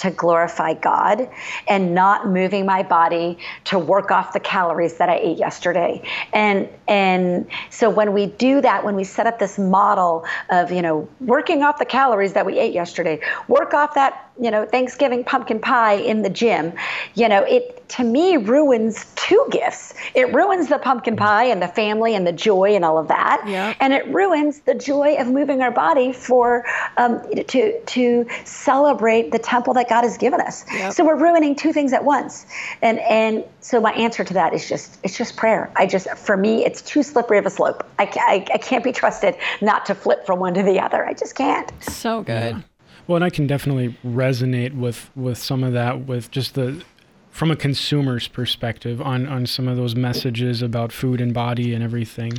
to 0.00 0.10
glorify 0.10 0.72
God 0.74 1.28
and 1.68 1.94
not 1.94 2.26
moving 2.26 2.64
my 2.64 2.82
body 2.82 3.38
to 3.64 3.78
work 3.78 4.10
off 4.10 4.32
the 4.32 4.40
calories 4.40 4.96
that 4.96 5.08
I 5.08 5.16
ate 5.16 5.38
yesterday. 5.38 6.02
And 6.32 6.68
and 6.88 7.46
so 7.70 7.90
when 7.90 8.12
we 8.12 8.26
do 8.26 8.60
that, 8.62 8.84
when 8.84 8.96
we 8.96 9.04
set 9.04 9.26
up 9.26 9.38
this 9.38 9.58
model 9.58 10.24
of, 10.48 10.72
you 10.72 10.82
know, 10.82 11.08
working 11.20 11.62
off 11.62 11.78
the 11.78 11.84
calories 11.84 12.32
that 12.32 12.46
we 12.46 12.58
ate 12.58 12.72
yesterday, 12.72 13.20
work 13.48 13.74
off 13.74 13.94
that 13.94 14.29
you 14.40 14.50
know, 14.50 14.64
Thanksgiving 14.64 15.22
pumpkin 15.22 15.60
pie 15.60 15.94
in 15.94 16.22
the 16.22 16.30
gym, 16.30 16.72
you 17.14 17.28
know, 17.28 17.42
it 17.42 17.88
to 17.90 18.04
me 18.04 18.36
ruins 18.36 19.04
two 19.16 19.46
gifts. 19.50 19.94
It 20.14 20.32
ruins 20.32 20.68
the 20.68 20.78
pumpkin 20.78 21.16
pie 21.16 21.44
and 21.44 21.60
the 21.60 21.68
family 21.68 22.14
and 22.14 22.26
the 22.26 22.32
joy 22.32 22.74
and 22.74 22.84
all 22.84 22.98
of 22.98 23.08
that, 23.08 23.42
yeah. 23.46 23.74
and 23.80 23.92
it 23.92 24.06
ruins 24.08 24.60
the 24.60 24.74
joy 24.74 25.16
of 25.16 25.28
moving 25.28 25.60
our 25.60 25.70
body 25.70 26.12
for 26.12 26.64
um, 26.96 27.20
to 27.48 27.80
to 27.80 28.26
celebrate 28.44 29.32
the 29.32 29.38
temple 29.38 29.74
that 29.74 29.88
God 29.88 30.02
has 30.02 30.16
given 30.16 30.40
us. 30.40 30.64
Yep. 30.72 30.92
So 30.92 31.04
we're 31.04 31.16
ruining 31.16 31.54
two 31.54 31.72
things 31.72 31.92
at 31.92 32.04
once, 32.04 32.46
and 32.80 32.98
and 33.00 33.44
so 33.60 33.80
my 33.80 33.92
answer 33.92 34.24
to 34.24 34.34
that 34.34 34.54
is 34.54 34.68
just 34.68 34.98
it's 35.02 35.18
just 35.18 35.36
prayer. 35.36 35.70
I 35.76 35.86
just 35.86 36.08
for 36.10 36.36
me 36.36 36.64
it's 36.64 36.80
too 36.80 37.02
slippery 37.02 37.38
of 37.38 37.46
a 37.46 37.50
slope. 37.50 37.84
I, 37.98 38.04
I, 38.04 38.46
I 38.54 38.58
can't 38.58 38.84
be 38.84 38.92
trusted 38.92 39.36
not 39.60 39.86
to 39.86 39.94
flip 39.94 40.24
from 40.24 40.40
one 40.40 40.54
to 40.54 40.62
the 40.62 40.80
other. 40.80 41.04
I 41.04 41.12
just 41.12 41.34
can't. 41.34 41.70
So 41.82 42.22
good. 42.22 42.56
Yeah. 42.56 42.62
Well, 43.10 43.16
and 43.16 43.24
I 43.24 43.30
can 43.30 43.48
definitely 43.48 43.96
resonate 44.06 44.72
with 44.72 45.10
with 45.16 45.36
some 45.36 45.64
of 45.64 45.72
that 45.72 46.06
with 46.06 46.30
just 46.30 46.54
the 46.54 46.84
from 47.28 47.50
a 47.50 47.56
consumer's 47.56 48.28
perspective 48.28 49.02
on 49.02 49.26
on 49.26 49.46
some 49.46 49.66
of 49.66 49.76
those 49.76 49.96
messages 49.96 50.62
about 50.62 50.92
food 50.92 51.20
and 51.20 51.34
body 51.34 51.74
and 51.74 51.82
everything. 51.82 52.34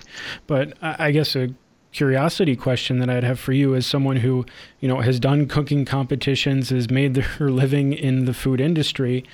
But 0.47 0.77
I 0.81 1.11
guess 1.11 1.35
a 1.35 1.49
curiosity 1.91 2.55
question 2.55 2.99
that 2.99 3.09
I'd 3.09 3.25
have 3.25 3.37
for 3.37 3.51
you 3.51 3.75
as 3.75 3.85
someone 3.85 4.15
who, 4.15 4.45
you 4.79 4.87
know, 4.87 5.01
has 5.01 5.19
done 5.19 5.45
cooking 5.45 5.83
competitions, 5.83 6.69
has 6.69 6.89
made 6.89 7.15
their 7.15 7.49
living 7.49 7.91
in 7.91 8.23
the 8.23 8.33
food 8.33 8.61
industry. 8.61 9.25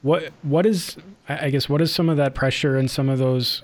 What 0.00 0.32
what 0.40 0.64
is 0.64 0.96
I 1.28 1.50
guess 1.50 1.68
what 1.68 1.82
is 1.82 1.94
some 1.94 2.08
of 2.08 2.16
that 2.16 2.34
pressure 2.34 2.78
and 2.78 2.90
some 2.90 3.10
of 3.10 3.18
those 3.18 3.62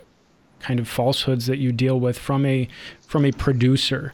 kind 0.60 0.78
of 0.78 0.86
falsehoods 0.86 1.46
that 1.46 1.56
you 1.56 1.72
deal 1.72 1.98
with 1.98 2.18
from 2.18 2.44
a 2.44 2.68
from 3.00 3.24
a 3.24 3.32
producer 3.32 4.12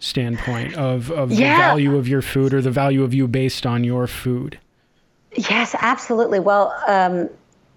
standpoint 0.00 0.74
of, 0.76 1.10
of 1.12 1.30
yeah. 1.30 1.56
the 1.56 1.62
value 1.62 1.96
of 1.96 2.08
your 2.08 2.22
food 2.22 2.52
or 2.52 2.60
the 2.60 2.70
value 2.70 3.04
of 3.04 3.14
you 3.14 3.28
based 3.28 3.64
on 3.66 3.84
your 3.84 4.06
food? 4.06 4.58
Yes, 5.36 5.76
absolutely. 5.78 6.40
Well, 6.40 6.74
um, 6.88 7.30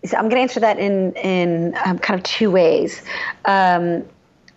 so 0.03 0.17
I'm 0.17 0.23
going 0.23 0.35
to 0.35 0.41
answer 0.41 0.59
that 0.59 0.79
in 0.79 1.13
in 1.13 1.77
um, 1.85 1.99
kind 1.99 2.19
of 2.19 2.23
two 2.23 2.49
ways. 2.49 3.03
Um, 3.45 4.03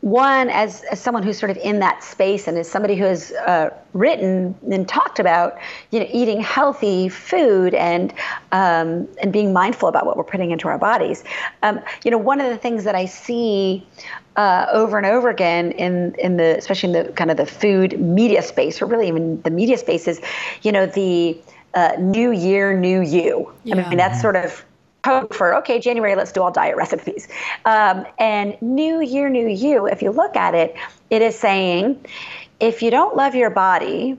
one, 0.06 0.48
as, 0.50 0.84
as 0.84 1.00
someone 1.00 1.24
who's 1.24 1.36
sort 1.36 1.50
of 1.50 1.56
in 1.56 1.80
that 1.80 2.04
space 2.04 2.46
and 2.46 2.56
as 2.56 2.70
somebody 2.70 2.94
who 2.94 3.02
has 3.02 3.32
uh, 3.32 3.70
written 3.92 4.54
and 4.70 4.88
talked 4.88 5.18
about, 5.18 5.58
you 5.90 5.98
know, 5.98 6.06
eating 6.12 6.40
healthy 6.40 7.08
food 7.08 7.74
and 7.74 8.14
um, 8.52 9.08
and 9.20 9.32
being 9.32 9.52
mindful 9.52 9.88
about 9.88 10.06
what 10.06 10.16
we're 10.16 10.22
putting 10.22 10.52
into 10.52 10.68
our 10.68 10.78
bodies. 10.78 11.24
Um, 11.64 11.80
you 12.04 12.12
know, 12.12 12.18
one 12.18 12.40
of 12.40 12.48
the 12.50 12.56
things 12.56 12.84
that 12.84 12.94
I 12.94 13.06
see 13.06 13.84
uh, 14.36 14.66
over 14.70 14.96
and 14.96 15.06
over 15.06 15.28
again 15.28 15.72
in 15.72 16.14
in 16.20 16.36
the 16.36 16.56
especially 16.56 16.96
in 16.96 17.06
the 17.06 17.12
kind 17.14 17.32
of 17.32 17.36
the 17.36 17.46
food 17.46 17.98
media 17.98 18.42
space, 18.42 18.80
or 18.80 18.86
really 18.86 19.08
even 19.08 19.42
the 19.42 19.50
media 19.50 19.76
space, 19.76 20.06
is, 20.06 20.20
you 20.62 20.70
know, 20.70 20.86
the 20.86 21.36
uh, 21.74 21.96
new 21.98 22.30
year, 22.30 22.78
new 22.78 23.02
you. 23.02 23.52
Yeah. 23.64 23.74
I 23.74 23.88
mean, 23.88 23.98
that's 23.98 24.22
sort 24.22 24.36
of 24.36 24.64
code 25.06 25.34
for 25.34 25.54
okay 25.54 25.78
january 25.78 26.14
let's 26.16 26.32
do 26.32 26.42
all 26.42 26.50
diet 26.50 26.76
recipes. 26.76 27.28
Um, 27.64 28.06
and 28.18 28.60
new 28.60 29.00
year 29.00 29.28
new 29.28 29.46
you 29.46 29.86
if 29.86 30.02
you 30.02 30.10
look 30.10 30.36
at 30.36 30.54
it 30.54 30.74
it 31.10 31.22
is 31.22 31.38
saying 31.38 32.04
if 32.60 32.82
you 32.82 32.90
don't 32.90 33.16
love 33.16 33.34
your 33.34 33.50
body 33.50 34.18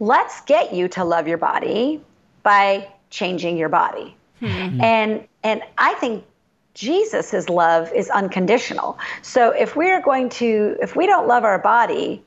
let's 0.00 0.40
get 0.42 0.74
you 0.74 0.88
to 0.88 1.04
love 1.04 1.28
your 1.28 1.38
body 1.38 2.00
by 2.42 2.88
changing 3.10 3.56
your 3.56 3.68
body. 3.68 4.16
Mm-hmm. 4.42 4.80
and 4.82 5.26
and 5.42 5.62
i 5.78 5.94
think 5.94 6.24
jesus' 6.74 7.48
love 7.48 7.90
is 7.94 8.10
unconditional. 8.10 8.98
So 9.22 9.50
if 9.50 9.76
we're 9.76 10.02
going 10.02 10.28
to 10.40 10.76
if 10.82 10.94
we 10.94 11.06
don't 11.06 11.26
love 11.26 11.44
our 11.44 11.58
body 11.58 12.22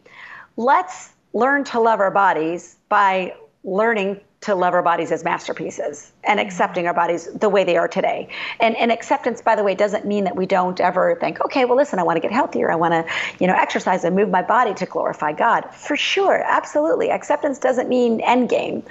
let's 0.57 1.11
learn 1.33 1.63
to 1.65 1.79
love 1.79 1.99
our 1.99 2.11
bodies 2.11 2.77
by 2.89 3.35
learning 3.63 4.19
to 4.41 4.55
love 4.55 4.73
our 4.73 4.81
bodies 4.81 5.11
as 5.11 5.23
masterpieces 5.23 6.13
and 6.23 6.39
accepting 6.39 6.87
our 6.87 6.93
bodies 6.93 7.27
the 7.33 7.49
way 7.49 7.65
they 7.65 7.75
are 7.75 7.89
today. 7.89 8.29
And, 8.59 8.75
and 8.77 8.91
acceptance, 8.91 9.41
by 9.41 9.55
the 9.55 9.63
way, 9.63 9.75
doesn't 9.75 10.05
mean 10.05 10.23
that 10.23 10.35
we 10.35 10.45
don't 10.45 10.79
ever 10.79 11.17
think, 11.19 11.41
okay, 11.41 11.65
well, 11.65 11.75
listen, 11.75 11.99
I 11.99 12.03
want 12.03 12.17
to 12.17 12.21
get 12.21 12.31
healthier. 12.31 12.71
I 12.71 12.75
want 12.75 12.93
to, 12.93 13.05
you 13.39 13.47
know, 13.47 13.53
exercise 13.53 14.05
and 14.05 14.15
move 14.15 14.29
my 14.29 14.41
body 14.41 14.73
to 14.75 14.85
glorify 14.85 15.33
God. 15.33 15.65
For 15.73 15.97
sure, 15.97 16.41
absolutely. 16.45 17.11
Acceptance 17.11 17.59
doesn't 17.59 17.89
mean 17.89 18.21
end 18.21 18.47
game, 18.49 18.83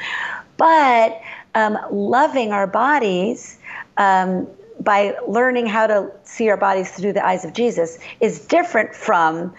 but 0.59 1.19
um, 1.55 1.79
loving 1.91 2.53
our 2.53 2.67
bodies. 2.67 3.59
Um, 3.97 4.47
by 4.81 5.17
learning 5.27 5.67
how 5.67 5.89
to 5.89 6.09
see 6.23 6.49
our 6.49 6.57
bodies 6.57 6.89
through 6.93 7.13
the 7.13 7.27
eyes 7.27 7.45
of 7.45 7.53
Jesus 7.53 7.99
is 8.21 8.47
different 8.47 8.95
from 8.95 9.53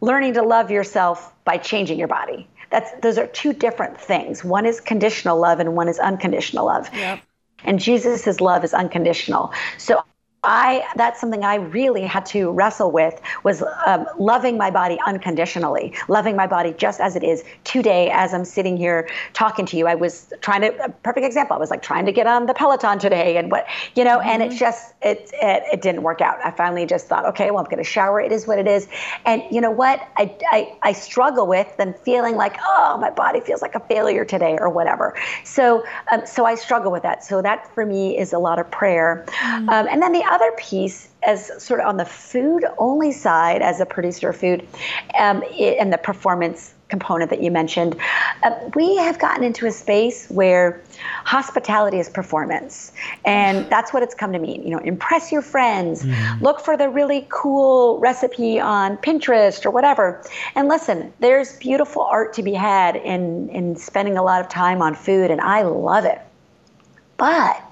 learning 0.00 0.34
to 0.34 0.42
love 0.42 0.72
yourself 0.72 1.32
by 1.44 1.58
changing 1.58 1.96
your 1.96 2.08
body. 2.08 2.48
That's 2.70 2.90
those 3.00 3.18
are 3.18 3.26
two 3.26 3.52
different 3.52 4.00
things. 4.00 4.44
One 4.44 4.66
is 4.66 4.80
conditional 4.80 5.38
love 5.38 5.60
and 5.60 5.74
one 5.74 5.88
is 5.88 5.98
unconditional 5.98 6.66
love. 6.66 6.90
Yep. 6.94 7.20
And 7.64 7.78
Jesus' 7.78 8.40
love 8.40 8.64
is 8.64 8.74
unconditional. 8.74 9.52
So 9.78 10.02
I 10.48 10.82
that's 10.96 11.20
something 11.20 11.44
I 11.44 11.56
really 11.56 12.04
had 12.04 12.24
to 12.26 12.50
wrestle 12.50 12.90
with 12.90 13.20
was 13.44 13.62
um, 13.86 14.06
loving 14.18 14.56
my 14.56 14.70
body 14.70 14.98
unconditionally, 15.06 15.94
loving 16.08 16.36
my 16.36 16.46
body 16.46 16.74
just 16.78 17.00
as 17.00 17.16
it 17.16 17.22
is 17.22 17.44
today. 17.64 18.10
As 18.10 18.32
I'm 18.32 18.46
sitting 18.46 18.78
here 18.78 19.10
talking 19.34 19.66
to 19.66 19.76
you, 19.76 19.86
I 19.86 19.94
was 19.94 20.32
trying 20.40 20.62
to 20.62 20.84
a 20.84 20.88
perfect 20.88 21.26
example. 21.26 21.54
I 21.54 21.58
was 21.58 21.70
like 21.70 21.82
trying 21.82 22.06
to 22.06 22.12
get 22.12 22.26
on 22.26 22.46
the 22.46 22.54
Peloton 22.54 22.98
today, 22.98 23.36
and 23.36 23.50
what 23.50 23.66
you 23.94 24.04
know, 24.04 24.18
mm-hmm. 24.18 24.28
and 24.28 24.42
it 24.42 24.56
just 24.56 24.94
it, 25.02 25.30
it 25.34 25.64
it 25.70 25.82
didn't 25.82 26.02
work 26.02 26.22
out. 26.22 26.38
I 26.42 26.50
finally 26.50 26.86
just 26.86 27.08
thought, 27.08 27.26
okay, 27.26 27.50
well 27.50 27.58
I'm 27.58 27.66
going 27.66 27.84
to 27.84 27.90
shower. 27.90 28.18
It 28.18 28.32
is 28.32 28.46
what 28.46 28.58
it 28.58 28.66
is, 28.66 28.88
and 29.26 29.42
you 29.50 29.60
know 29.60 29.70
what? 29.70 30.00
I 30.16 30.34
I, 30.50 30.78
I 30.82 30.92
struggle 30.92 31.46
with 31.46 31.76
them 31.76 31.92
feeling 32.04 32.36
like 32.36 32.56
oh 32.62 32.96
my 32.98 33.10
body 33.10 33.40
feels 33.40 33.60
like 33.60 33.74
a 33.74 33.80
failure 33.80 34.24
today 34.24 34.56
or 34.58 34.70
whatever. 34.70 35.14
So 35.44 35.84
um, 36.10 36.24
so 36.24 36.46
I 36.46 36.54
struggle 36.54 36.90
with 36.90 37.02
that. 37.02 37.22
So 37.22 37.42
that 37.42 37.70
for 37.74 37.84
me 37.84 38.16
is 38.16 38.32
a 38.32 38.38
lot 38.38 38.58
of 38.58 38.70
prayer, 38.70 39.26
mm-hmm. 39.26 39.68
um, 39.68 39.86
and 39.90 40.00
then 40.00 40.12
the 40.12 40.24
other 40.24 40.37
piece 40.56 41.08
as 41.22 41.62
sort 41.62 41.80
of 41.80 41.86
on 41.86 41.96
the 41.96 42.04
food 42.04 42.64
only 42.78 43.12
side 43.12 43.62
as 43.62 43.80
a 43.80 43.86
producer 43.86 44.30
of 44.30 44.36
food 44.36 44.66
um, 45.18 45.42
it, 45.50 45.76
and 45.78 45.92
the 45.92 45.98
performance 45.98 46.74
component 46.88 47.30
that 47.30 47.42
you 47.42 47.50
mentioned, 47.50 47.96
uh, 48.42 48.50
we 48.74 48.96
have 48.96 49.18
gotten 49.18 49.44
into 49.44 49.66
a 49.66 49.70
space 49.70 50.28
where 50.30 50.82
hospitality 51.24 51.98
is 51.98 52.08
performance. 52.08 52.92
And 53.24 53.68
that's 53.70 53.92
what 53.92 54.02
it's 54.02 54.14
come 54.14 54.32
to 54.32 54.38
mean. 54.38 54.62
You 54.62 54.70
know, 54.70 54.78
impress 54.78 55.30
your 55.30 55.42
friends, 55.42 56.04
mm. 56.04 56.40
look 56.40 56.60
for 56.60 56.76
the 56.76 56.88
really 56.88 57.26
cool 57.28 57.98
recipe 57.98 58.58
on 58.58 58.96
Pinterest 58.98 59.64
or 59.66 59.70
whatever. 59.70 60.24
And 60.54 60.68
listen, 60.68 61.12
there's 61.20 61.56
beautiful 61.58 62.02
art 62.02 62.32
to 62.34 62.42
be 62.42 62.54
had 62.54 62.96
in, 62.96 63.48
in 63.50 63.76
spending 63.76 64.16
a 64.16 64.22
lot 64.22 64.40
of 64.40 64.48
time 64.48 64.82
on 64.82 64.94
food, 64.94 65.30
and 65.30 65.40
I 65.40 65.62
love 65.62 66.04
it. 66.04 66.20
But 67.16 67.62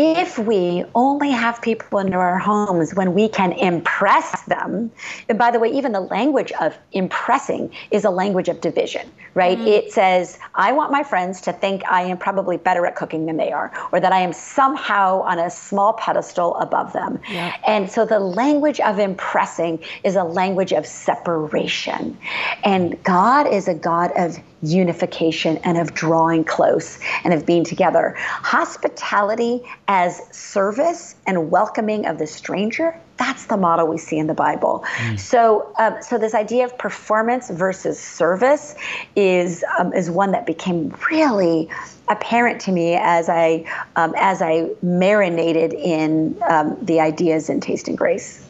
if 0.00 0.38
we 0.38 0.84
only 0.94 1.30
have 1.30 1.60
people 1.60 1.98
into 1.98 2.16
our 2.16 2.38
homes 2.38 2.94
when 2.94 3.12
we 3.14 3.28
can 3.28 3.52
impress 3.52 4.42
them, 4.44 4.90
and 5.28 5.38
by 5.38 5.50
the 5.50 5.60
way, 5.60 5.68
even 5.68 5.92
the 5.92 6.00
language 6.00 6.52
of 6.60 6.76
impressing 6.92 7.70
is 7.90 8.04
a 8.04 8.10
language 8.10 8.48
of 8.48 8.60
division, 8.60 9.10
right? 9.34 9.58
Mm-hmm. 9.58 9.66
It 9.66 9.92
says, 9.92 10.38
I 10.54 10.72
want 10.72 10.90
my 10.90 11.02
friends 11.02 11.40
to 11.42 11.52
think 11.52 11.82
I 11.86 12.02
am 12.02 12.18
probably 12.18 12.56
better 12.56 12.86
at 12.86 12.96
cooking 12.96 13.26
than 13.26 13.36
they 13.36 13.52
are, 13.52 13.70
or 13.92 14.00
that 14.00 14.12
I 14.12 14.20
am 14.20 14.32
somehow 14.32 15.22
on 15.22 15.38
a 15.38 15.50
small 15.50 15.92
pedestal 15.92 16.56
above 16.56 16.92
them. 16.92 17.20
Yeah. 17.30 17.54
And 17.66 17.90
so 17.90 18.06
the 18.06 18.20
language 18.20 18.80
of 18.80 18.98
impressing 18.98 19.80
is 20.02 20.16
a 20.16 20.24
language 20.24 20.72
of 20.72 20.86
separation. 20.86 22.16
And 22.64 23.02
God 23.04 23.46
is 23.46 23.68
a 23.68 23.74
God 23.74 24.12
of 24.16 24.38
unification 24.62 25.56
and 25.58 25.78
of 25.78 25.94
drawing 25.94 26.44
close 26.44 26.98
and 27.24 27.32
of 27.32 27.46
being 27.46 27.64
together. 27.64 28.14
Hospitality 28.18 29.62
as 29.88 30.20
service 30.36 31.14
and 31.26 31.50
welcoming 31.50 32.06
of 32.06 32.18
the 32.18 32.26
stranger, 32.26 32.94
that's 33.16 33.46
the 33.46 33.56
model 33.56 33.86
we 33.86 33.98
see 33.98 34.18
in 34.18 34.26
the 34.26 34.34
Bible. 34.34 34.84
Mm. 34.96 35.18
So, 35.18 35.72
um, 35.78 35.96
so 36.00 36.18
this 36.18 36.34
idea 36.34 36.64
of 36.64 36.76
performance 36.78 37.50
versus 37.50 37.98
service 37.98 38.74
is 39.14 39.64
um, 39.78 39.92
is 39.92 40.10
one 40.10 40.32
that 40.32 40.46
became 40.46 40.94
really 41.10 41.68
apparent 42.08 42.60
to 42.62 42.72
me 42.72 42.94
as 42.94 43.28
I 43.28 43.64
um, 43.96 44.14
as 44.16 44.40
I 44.42 44.70
marinated 44.82 45.74
in 45.74 46.36
um, 46.48 46.76
the 46.82 47.00
ideas 47.00 47.50
in 47.50 47.60
Tasting 47.60 47.94
Grace. 47.94 48.46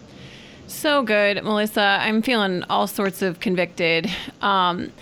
So 0.69 1.03
good, 1.03 1.43
Melissa. 1.43 1.99
I'm 2.01 2.23
feeling 2.23 2.63
all 2.71 2.87
sorts 2.87 3.23
of 3.23 3.41
convicted. 3.41 4.09
Um, 4.41 4.93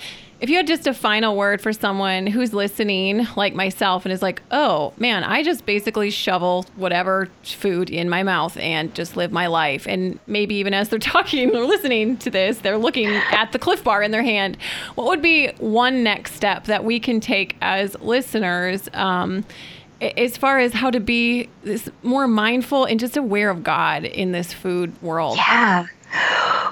if 0.40 0.48
you 0.48 0.56
had 0.56 0.68
just 0.68 0.86
a 0.86 0.94
final 0.94 1.36
word 1.36 1.60
for 1.60 1.72
someone 1.72 2.26
who's 2.26 2.54
listening, 2.54 3.26
like 3.36 3.54
myself, 3.54 4.04
and 4.04 4.12
is 4.12 4.22
like, 4.22 4.40
oh 4.52 4.92
man, 4.96 5.24
I 5.24 5.42
just 5.42 5.66
basically 5.66 6.10
shovel 6.10 6.64
whatever 6.76 7.28
food 7.42 7.90
in 7.90 8.08
my 8.08 8.22
mouth 8.22 8.56
and 8.56 8.94
just 8.94 9.16
live 9.16 9.32
my 9.32 9.48
life. 9.48 9.86
And 9.88 10.20
maybe 10.28 10.54
even 10.56 10.74
as 10.74 10.90
they're 10.90 10.98
talking 11.00 11.54
or 11.54 11.64
listening 11.64 12.18
to 12.18 12.30
this, 12.30 12.58
they're 12.58 12.78
looking 12.78 13.08
at 13.08 13.50
the 13.52 13.58
Clif 13.58 13.82
Bar 13.82 14.02
in 14.02 14.12
their 14.12 14.22
hand. 14.22 14.56
What 14.94 15.08
would 15.08 15.22
be 15.22 15.48
one 15.58 16.04
next 16.04 16.34
step 16.34 16.66
that 16.66 16.84
we 16.84 17.00
can 17.00 17.20
take 17.20 17.56
as 17.60 17.98
listeners? 18.00 18.88
Um, 18.94 19.44
as 20.00 20.36
far 20.36 20.60
as 20.60 20.72
how 20.72 20.90
to 20.90 21.00
be 21.00 21.48
this 21.64 21.90
more 22.04 22.28
mindful 22.28 22.84
and 22.84 23.00
just 23.00 23.16
aware 23.16 23.50
of 23.50 23.64
God 23.64 24.04
in 24.04 24.30
this 24.30 24.52
food 24.52 25.00
world. 25.02 25.36
Yeah. 25.36 25.86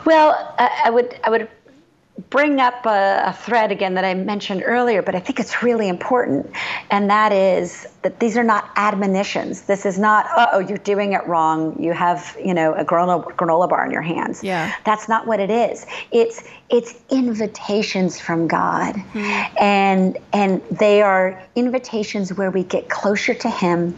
Well, 0.05 0.55
I 0.59 0.90
would 0.90 1.18
I 1.24 1.31
would 1.31 1.48
bring 2.30 2.60
up 2.60 2.86
a, 2.86 3.22
a, 3.26 3.32
thread 3.32 3.70
again 3.70 3.94
that 3.94 4.04
I 4.04 4.14
mentioned 4.14 4.62
earlier, 4.64 5.02
but 5.02 5.14
I 5.14 5.20
think 5.20 5.38
it's 5.38 5.62
really 5.62 5.88
important, 5.88 6.50
and 6.90 7.10
that 7.10 7.32
is 7.32 7.86
that 8.02 8.20
these 8.20 8.36
are 8.36 8.44
not 8.44 8.70
admonitions. 8.76 9.62
This 9.62 9.84
is 9.84 9.98
not, 9.98 10.26
oh, 10.36 10.60
you're 10.60 10.78
doing 10.78 11.12
it 11.12 11.26
wrong. 11.26 11.80
You 11.82 11.92
have, 11.92 12.36
you 12.42 12.54
know, 12.54 12.72
a 12.74 12.84
granola, 12.84 13.24
granola 13.34 13.68
bar 13.68 13.84
in 13.84 13.90
your 13.90 14.02
hands. 14.02 14.44
Yeah. 14.44 14.72
That's 14.84 15.08
not 15.08 15.26
what 15.26 15.40
it 15.40 15.50
is. 15.50 15.86
It's 16.12 16.42
it's 16.68 16.94
invitations 17.11 18.18
from 18.18 18.48
God, 18.48 18.94
mm-hmm. 18.94 19.57
and 19.59 20.18
and 20.33 20.61
they 20.70 21.00
are 21.00 21.40
invitations 21.55 22.35
where 22.35 22.50
we 22.50 22.64
get 22.64 22.88
closer 22.88 23.35
to 23.35 23.48
Him, 23.48 23.92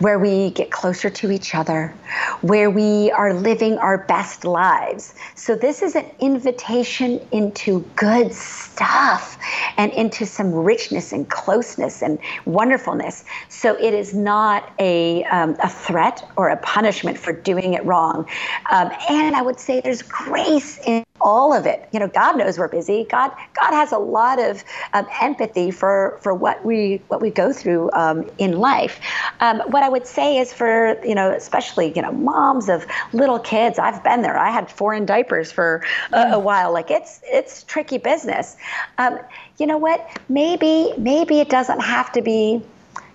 where 0.00 0.18
we 0.18 0.50
get 0.50 0.70
closer 0.70 1.08
to 1.08 1.30
each 1.30 1.54
other, 1.54 1.94
where 2.40 2.68
we 2.68 3.12
are 3.12 3.32
living 3.32 3.78
our 3.78 3.98
best 3.98 4.44
lives. 4.44 5.14
So 5.36 5.54
this 5.54 5.82
is 5.82 5.94
an 5.94 6.06
invitation 6.20 7.20
into 7.30 7.80
good 7.94 8.32
stuff 8.32 9.38
and 9.76 9.92
into 9.92 10.26
some 10.26 10.52
richness 10.52 11.12
and 11.12 11.28
closeness 11.30 12.02
and 12.02 12.18
wonderfulness. 12.44 13.24
So 13.48 13.76
it 13.76 13.94
is 13.94 14.14
not 14.14 14.72
a, 14.78 15.24
um, 15.24 15.56
a 15.62 15.68
threat 15.68 16.28
or 16.36 16.48
a 16.48 16.56
punishment 16.56 17.18
for 17.18 17.32
doing 17.32 17.74
it 17.74 17.84
wrong. 17.84 18.26
Um, 18.70 18.90
and 19.08 19.36
I 19.36 19.42
would 19.42 19.60
say 19.60 19.80
there's 19.80 20.02
grace 20.02 20.78
in 20.86 21.04
all 21.20 21.52
of 21.52 21.66
it. 21.66 21.88
You 21.92 22.00
know, 22.00 22.08
God 22.08 22.36
knows 22.38 22.58
we're 22.58 22.68
busy. 22.68 23.06
God, 23.08 23.30
God 23.54 23.72
has 23.72 23.92
a 23.92 23.98
lot 23.98 24.38
of 24.40 24.64
um, 24.92 25.06
empathy 25.20 25.70
for 25.70 26.18
for 26.22 26.34
what 26.34 26.64
we 26.64 27.02
what 27.08 27.20
we 27.20 27.30
go 27.30 27.52
through 27.52 27.90
um, 27.92 28.28
in 28.38 28.58
life. 28.58 29.00
Um, 29.40 29.60
what 29.66 29.82
I 29.82 29.88
would 29.88 30.06
say 30.06 30.38
is 30.38 30.52
for 30.52 31.02
you 31.04 31.14
know, 31.14 31.30
especially 31.30 31.92
you 31.94 32.02
know, 32.02 32.12
moms 32.12 32.68
of 32.68 32.86
little 33.12 33.38
kids. 33.38 33.78
I've 33.78 34.02
been 34.02 34.22
there. 34.22 34.38
I 34.38 34.50
had 34.50 34.70
foreign 34.70 35.06
diapers 35.06 35.52
for 35.52 35.84
a, 36.12 36.32
a 36.32 36.38
while. 36.38 36.72
Like 36.72 36.90
it's 36.90 37.20
it's 37.24 37.64
tricky 37.64 37.98
business. 37.98 38.56
Um, 38.98 39.18
you 39.58 39.66
know 39.66 39.78
what? 39.78 40.08
Maybe 40.28 40.92
maybe 40.98 41.40
it 41.40 41.48
doesn't 41.48 41.80
have 41.80 42.12
to 42.12 42.22
be 42.22 42.62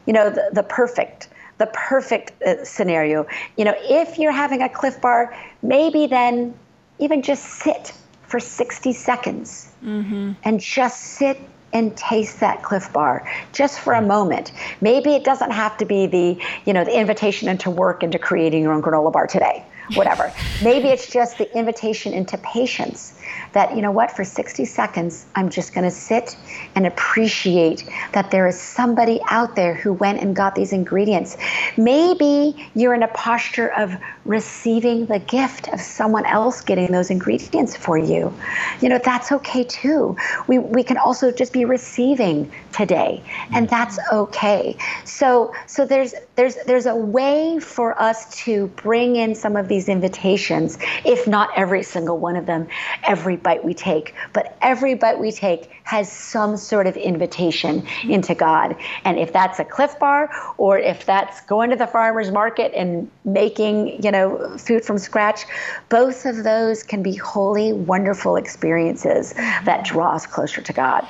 you 0.05 0.13
know, 0.13 0.29
the, 0.29 0.49
the 0.53 0.63
perfect 0.63 1.29
the 1.57 1.67
perfect 1.67 2.41
uh, 2.43 2.63
scenario. 2.65 3.25
You 3.55 3.63
know, 3.63 3.73
if 3.77 4.17
you're 4.19 4.33
having 4.33 4.61
a 4.61 4.67
Clif 4.67 4.99
Bar, 4.99 5.33
maybe 5.61 6.05
then 6.05 6.53
even 6.99 7.21
just 7.21 7.45
sit 7.45 7.93
for 8.27 8.39
60 8.39 8.93
seconds 8.93 9.71
mm-hmm. 9.84 10.34
and 10.43 10.60
just 10.60 11.01
sit 11.01 11.39
and 11.73 11.95
taste 11.97 12.39
that 12.39 12.63
Clif 12.63 12.91
Bar 12.93 13.29
just 13.51 13.79
for 13.79 13.93
a 13.93 14.01
moment. 14.01 14.53
Maybe 14.79 15.13
it 15.13 15.23
doesn't 15.23 15.51
have 15.51 15.77
to 15.77 15.86
be 15.86 16.08
the, 16.08 16.41
you 16.65 16.73
know, 16.73 16.86
the 16.86 16.97
invitation 16.97 17.49
into 17.49 17.69
work 17.69 18.01
into 18.01 18.17
creating 18.17 18.63
your 18.63 18.71
own 18.71 18.81
granola 18.81 19.12
bar 19.12 19.27
today. 19.27 19.65
Whatever. 19.93 20.33
Maybe 20.63 20.87
it's 20.87 21.09
just 21.11 21.37
the 21.37 21.55
invitation 21.57 22.13
into 22.13 22.37
patience 22.39 23.13
that, 23.53 23.75
you 23.75 23.81
know 23.81 23.91
what, 23.91 24.11
for 24.11 24.23
60 24.23 24.65
seconds, 24.65 25.25
I'm 25.35 25.49
just 25.49 25.73
going 25.73 25.83
to 25.83 25.91
sit 25.91 26.35
and 26.75 26.85
appreciate 26.85 27.87
that 28.13 28.31
there 28.31 28.47
is 28.47 28.59
somebody 28.59 29.19
out 29.29 29.55
there 29.55 29.73
who 29.73 29.93
went 29.93 30.21
and 30.21 30.35
got 30.35 30.55
these 30.55 30.73
ingredients. 30.73 31.37
Maybe 31.77 32.69
you're 32.75 32.93
in 32.93 33.03
a 33.03 33.07
posture 33.09 33.69
of 33.73 33.95
receiving 34.25 35.05
the 35.05 35.19
gift 35.19 35.67
of 35.69 35.79
someone 35.79 36.25
else 36.25 36.61
getting 36.61 36.91
those 36.91 37.09
ingredients 37.09 37.75
for 37.75 37.97
you. 37.97 38.33
You 38.81 38.89
know, 38.89 38.99
that's 39.03 39.31
okay 39.31 39.63
too. 39.63 40.17
We, 40.47 40.59
we 40.59 40.83
can 40.83 40.97
also 40.97 41.31
just 41.31 41.53
be 41.53 41.65
receiving 41.65 42.51
today, 42.73 43.23
and 43.53 43.69
that's 43.69 43.99
okay. 44.11 44.75
So, 45.03 45.53
so 45.67 45.85
there's, 45.85 46.13
there's, 46.35 46.55
there's 46.65 46.85
a 46.85 46.95
way 46.95 47.59
for 47.59 47.99
us 48.01 48.35
to 48.43 48.67
bring 48.67 49.15
in 49.15 49.35
some 49.35 49.55
of 49.55 49.67
these 49.67 49.74
invitations, 49.89 50.77
if 51.03 51.27
not 51.27 51.49
every 51.55 51.83
single 51.83 52.17
one 52.17 52.35
of 52.35 52.45
them, 52.45 52.67
every 53.03 53.35
bite 53.35 53.63
we 53.63 53.73
take, 53.73 54.15
but 54.33 54.57
every 54.61 54.95
bite 54.95 55.19
we 55.19 55.31
take 55.31 55.69
has 55.83 56.11
some 56.11 56.57
sort 56.57 56.88
of 56.88 56.95
invitation 56.97 57.85
into 58.03 58.33
God. 58.33 58.75
And 59.03 59.19
if 59.19 59.33
that's 59.33 59.59
a 59.59 59.65
Clif 59.65 59.99
Bar 59.99 60.29
or 60.57 60.79
if 60.79 61.05
that's 61.05 61.41
going 61.41 61.69
to 61.69 61.75
the 61.75 61.88
farmer's 61.88 62.31
market 62.31 62.71
and 62.73 63.09
making, 63.23 64.01
you 64.01 64.11
know, 64.11 64.57
food 64.57 64.83
from 64.85 64.97
scratch, 64.97 65.41
both 65.89 66.25
of 66.25 66.43
those 66.43 66.81
can 66.81 67.03
be 67.03 67.15
holy, 67.15 67.73
wonderful 67.73 68.35
experiences 68.35 69.33
that 69.33 69.85
draw 69.85 70.15
us 70.15 70.25
closer 70.25 70.61
to 70.61 70.73
God. 70.73 71.05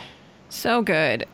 So 0.49 0.81
good. 0.81 1.25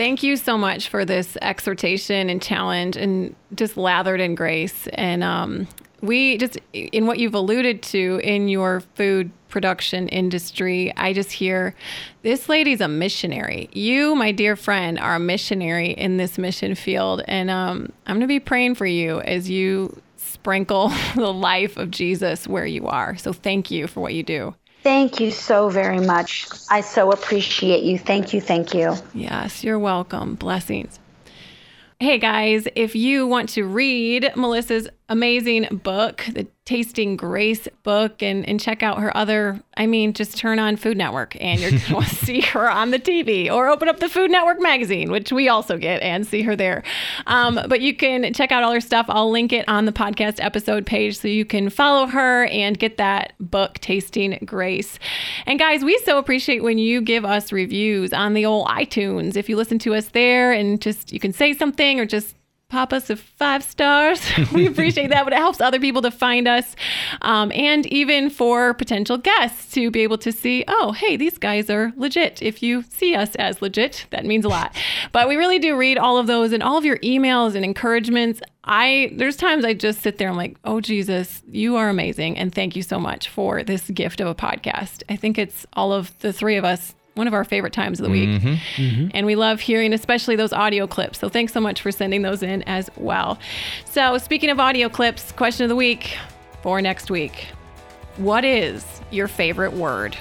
Thank 0.00 0.22
you 0.22 0.36
so 0.36 0.56
much 0.56 0.88
for 0.88 1.04
this 1.04 1.36
exhortation 1.42 2.30
and 2.30 2.40
challenge 2.40 2.96
and 2.96 3.36
just 3.54 3.76
lathered 3.76 4.20
in 4.20 4.34
grace. 4.34 4.86
And 4.94 5.22
um, 5.22 5.68
we 6.00 6.38
just, 6.38 6.58
in 6.72 7.06
what 7.06 7.18
you've 7.18 7.34
alluded 7.34 7.82
to 7.82 8.20
in 8.22 8.48
your 8.48 8.80
food 8.94 9.30
production 9.48 10.08
industry, 10.08 10.92
I 10.96 11.12
just 11.12 11.32
hear 11.32 11.74
this 12.22 12.48
lady's 12.48 12.80
a 12.80 12.88
missionary. 12.88 13.68
You, 13.72 14.14
my 14.14 14.32
dear 14.32 14.56
friend, 14.56 14.98
are 14.98 15.16
a 15.16 15.20
missionary 15.20 15.90
in 15.90 16.16
this 16.16 16.38
mission 16.38 16.74
field. 16.74 17.22
And 17.26 17.50
um, 17.50 17.92
I'm 18.06 18.16
going 18.16 18.20
to 18.20 18.26
be 18.26 18.40
praying 18.40 18.76
for 18.76 18.86
you 18.86 19.20
as 19.20 19.50
you 19.50 20.00
sprinkle 20.16 20.88
the 21.16 21.32
life 21.32 21.76
of 21.76 21.90
Jesus 21.90 22.46
where 22.46 22.66
you 22.66 22.86
are. 22.86 23.16
So 23.16 23.32
thank 23.32 23.70
you 23.70 23.86
for 23.86 24.00
what 24.00 24.14
you 24.14 24.22
do. 24.22 24.54
Thank 24.82 25.20
you 25.20 25.30
so 25.30 25.68
very 25.68 26.00
much. 26.00 26.48
I 26.70 26.80
so 26.80 27.12
appreciate 27.12 27.84
you. 27.84 27.98
Thank 27.98 28.32
you. 28.32 28.40
Thank 28.40 28.72
you. 28.72 28.94
Yes, 29.12 29.62
you're 29.62 29.78
welcome. 29.78 30.36
Blessings. 30.36 30.98
Hey 31.98 32.16
guys, 32.16 32.66
if 32.76 32.96
you 32.96 33.26
want 33.26 33.50
to 33.50 33.64
read 33.64 34.32
Melissa's 34.34 34.88
amazing 35.10 35.80
book, 35.82 36.24
the 36.32 36.46
Tasting 36.64 37.16
Grace 37.16 37.66
book, 37.82 38.22
and, 38.22 38.48
and 38.48 38.60
check 38.60 38.84
out 38.84 39.00
her 39.00 39.14
other, 39.16 39.60
I 39.76 39.86
mean, 39.86 40.12
just 40.12 40.36
turn 40.36 40.60
on 40.60 40.76
Food 40.76 40.96
Network 40.96 41.36
and 41.40 41.58
you're 41.58 41.72
going 41.72 42.04
to 42.08 42.14
see 42.14 42.40
her 42.42 42.70
on 42.70 42.92
the 42.92 42.98
TV 43.00 43.50
or 43.50 43.68
open 43.68 43.88
up 43.88 43.98
the 43.98 44.08
Food 44.08 44.30
Network 44.30 44.60
magazine, 44.60 45.10
which 45.10 45.32
we 45.32 45.48
also 45.48 45.76
get 45.76 46.00
and 46.00 46.24
see 46.24 46.42
her 46.42 46.54
there. 46.54 46.84
Um, 47.26 47.58
but 47.68 47.80
you 47.80 47.94
can 47.94 48.32
check 48.32 48.52
out 48.52 48.62
all 48.62 48.72
her 48.72 48.80
stuff. 48.80 49.06
I'll 49.08 49.30
link 49.30 49.52
it 49.52 49.68
on 49.68 49.84
the 49.84 49.92
podcast 49.92 50.36
episode 50.38 50.86
page 50.86 51.18
so 51.18 51.26
you 51.26 51.44
can 51.44 51.70
follow 51.70 52.06
her 52.06 52.46
and 52.46 52.78
get 52.78 52.96
that 52.98 53.32
book, 53.40 53.80
Tasting 53.80 54.38
Grace. 54.44 55.00
And 55.44 55.58
guys, 55.58 55.82
we 55.82 55.98
so 56.04 56.18
appreciate 56.18 56.62
when 56.62 56.78
you 56.78 57.00
give 57.00 57.24
us 57.24 57.50
reviews 57.50 58.12
on 58.12 58.34
the 58.34 58.46
old 58.46 58.68
iTunes. 58.68 59.34
If 59.34 59.48
you 59.48 59.56
listen 59.56 59.80
to 59.80 59.94
us 59.94 60.10
there 60.10 60.52
and 60.52 60.80
just 60.80 61.12
you 61.12 61.18
can 61.18 61.32
say 61.32 61.52
something 61.52 61.98
or 61.98 62.06
just 62.06 62.36
pop 62.70 62.92
us 62.92 63.10
a 63.10 63.16
five 63.16 63.62
stars. 63.62 64.22
we 64.52 64.66
appreciate 64.66 65.08
that, 65.08 65.24
but 65.24 65.32
it 65.32 65.38
helps 65.38 65.60
other 65.60 65.80
people 65.80 66.00
to 66.02 66.10
find 66.10 66.48
us. 66.48 66.74
Um, 67.20 67.52
and 67.54 67.84
even 67.86 68.30
for 68.30 68.72
potential 68.74 69.18
guests 69.18 69.72
to 69.74 69.90
be 69.90 70.00
able 70.00 70.18
to 70.18 70.32
see, 70.32 70.64
oh, 70.68 70.92
hey, 70.92 71.16
these 71.16 71.36
guys 71.36 71.68
are 71.68 71.92
legit. 71.96 72.40
If 72.40 72.62
you 72.62 72.84
see 72.88 73.14
us 73.14 73.34
as 73.34 73.60
legit, 73.60 74.06
that 74.10 74.24
means 74.24 74.44
a 74.44 74.48
lot. 74.48 74.74
But 75.12 75.28
we 75.28 75.36
really 75.36 75.58
do 75.58 75.76
read 75.76 75.98
all 75.98 76.18
of 76.18 76.28
those 76.28 76.52
and 76.52 76.62
all 76.62 76.76
of 76.76 76.84
your 76.84 76.98
emails 76.98 77.56
and 77.56 77.64
encouragements. 77.64 78.40
I 78.62 79.10
there's 79.14 79.36
times 79.36 79.64
I 79.64 79.74
just 79.74 80.02
sit 80.02 80.18
there 80.18 80.28
I'm 80.28 80.36
like, 80.36 80.56
"Oh 80.62 80.80
Jesus, 80.80 81.42
you 81.50 81.76
are 81.76 81.88
amazing 81.88 82.38
and 82.38 82.54
thank 82.54 82.76
you 82.76 82.82
so 82.82 83.00
much 83.00 83.28
for 83.28 83.64
this 83.64 83.90
gift 83.90 84.20
of 84.20 84.28
a 84.28 84.34
podcast." 84.34 85.02
I 85.08 85.16
think 85.16 85.36
it's 85.36 85.66
all 85.72 85.92
of 85.92 86.16
the 86.20 86.32
three 86.32 86.56
of 86.56 86.64
us 86.64 86.94
one 87.20 87.28
of 87.28 87.34
our 87.34 87.44
favorite 87.44 87.74
times 87.74 88.00
of 88.00 88.04
the 88.04 88.10
week. 88.10 88.30
Mm-hmm. 88.30 88.82
Mm-hmm. 88.82 89.08
And 89.12 89.26
we 89.26 89.36
love 89.36 89.60
hearing, 89.60 89.92
especially 89.92 90.36
those 90.36 90.54
audio 90.54 90.86
clips. 90.86 91.18
So 91.18 91.28
thanks 91.28 91.52
so 91.52 91.60
much 91.60 91.82
for 91.82 91.92
sending 91.92 92.22
those 92.22 92.42
in 92.42 92.62
as 92.62 92.88
well. 92.96 93.38
So, 93.84 94.16
speaking 94.16 94.48
of 94.48 94.58
audio 94.58 94.88
clips, 94.88 95.30
question 95.32 95.64
of 95.64 95.68
the 95.68 95.76
week 95.76 96.16
for 96.62 96.80
next 96.80 97.10
week 97.10 97.48
What 98.16 98.42
is 98.42 98.86
your 99.10 99.28
favorite 99.28 99.74
word? 99.74 100.16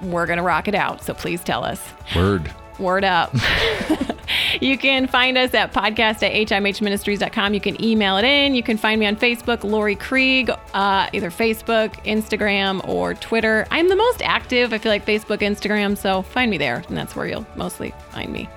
We're 0.00 0.26
going 0.26 0.36
to 0.36 0.44
rock 0.44 0.68
it 0.68 0.76
out. 0.76 1.02
So 1.02 1.12
please 1.12 1.42
tell 1.42 1.64
us. 1.64 1.82
Word. 2.14 2.52
Word 2.78 3.02
up. 3.02 3.34
you 4.60 4.76
can 4.78 5.06
find 5.06 5.38
us 5.38 5.54
at 5.54 5.72
podcast 5.72 6.22
at 6.22 6.32
himhministries.com. 6.32 7.54
You 7.54 7.60
can 7.60 7.82
email 7.82 8.16
it 8.16 8.24
in. 8.24 8.54
You 8.54 8.62
can 8.62 8.76
find 8.76 8.98
me 9.00 9.06
on 9.06 9.16
Facebook, 9.16 9.64
Laurie 9.64 9.96
Krieg, 9.96 10.50
uh, 10.74 11.08
either 11.12 11.30
Facebook, 11.30 11.94
Instagram, 12.04 12.86
or 12.88 13.14
Twitter. 13.14 13.66
I'm 13.70 13.88
the 13.88 13.96
most 13.96 14.22
active. 14.22 14.72
I 14.72 14.78
feel 14.78 14.90
like 14.92 15.06
Facebook, 15.06 15.38
Instagram. 15.38 15.96
So 15.96 16.22
find 16.22 16.50
me 16.50 16.58
there. 16.58 16.82
And 16.88 16.96
that's 16.96 17.14
where 17.16 17.26
you'll 17.26 17.46
mostly 17.56 17.94
find 18.10 18.32
me. 18.32 18.48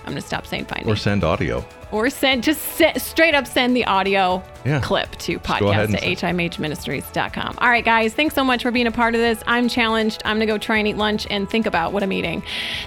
I'm 0.00 0.12
going 0.12 0.16
to 0.16 0.22
stop 0.22 0.46
saying 0.46 0.64
find 0.66 0.86
Or 0.86 0.92
me. 0.94 0.96
send 0.98 1.24
audio. 1.24 1.64
Or 1.92 2.08
send, 2.10 2.44
just 2.44 2.60
straight 2.96 3.34
up 3.34 3.46
send 3.46 3.74
the 3.76 3.84
audio 3.84 4.42
Yeah. 4.64 4.80
clip 4.80 5.10
to 5.18 5.38
podcast 5.38 5.94
at 5.94 6.02
himhministries.com. 6.02 7.58
All 7.58 7.68
right, 7.68 7.84
guys, 7.84 8.14
thanks 8.14 8.34
so 8.34 8.44
much 8.44 8.62
for 8.62 8.70
being 8.70 8.86
a 8.86 8.92
part 8.92 9.14
of 9.14 9.20
this. 9.20 9.42
I'm 9.46 9.68
challenged. 9.68 10.22
I'm 10.24 10.36
going 10.36 10.46
to 10.46 10.52
go 10.52 10.58
try 10.58 10.76
and 10.78 10.86
eat 10.86 10.96
lunch 10.96 11.26
and 11.30 11.48
think 11.50 11.66
about 11.66 11.92
what 11.92 12.02
I'm 12.02 12.12
eating. 12.12 12.42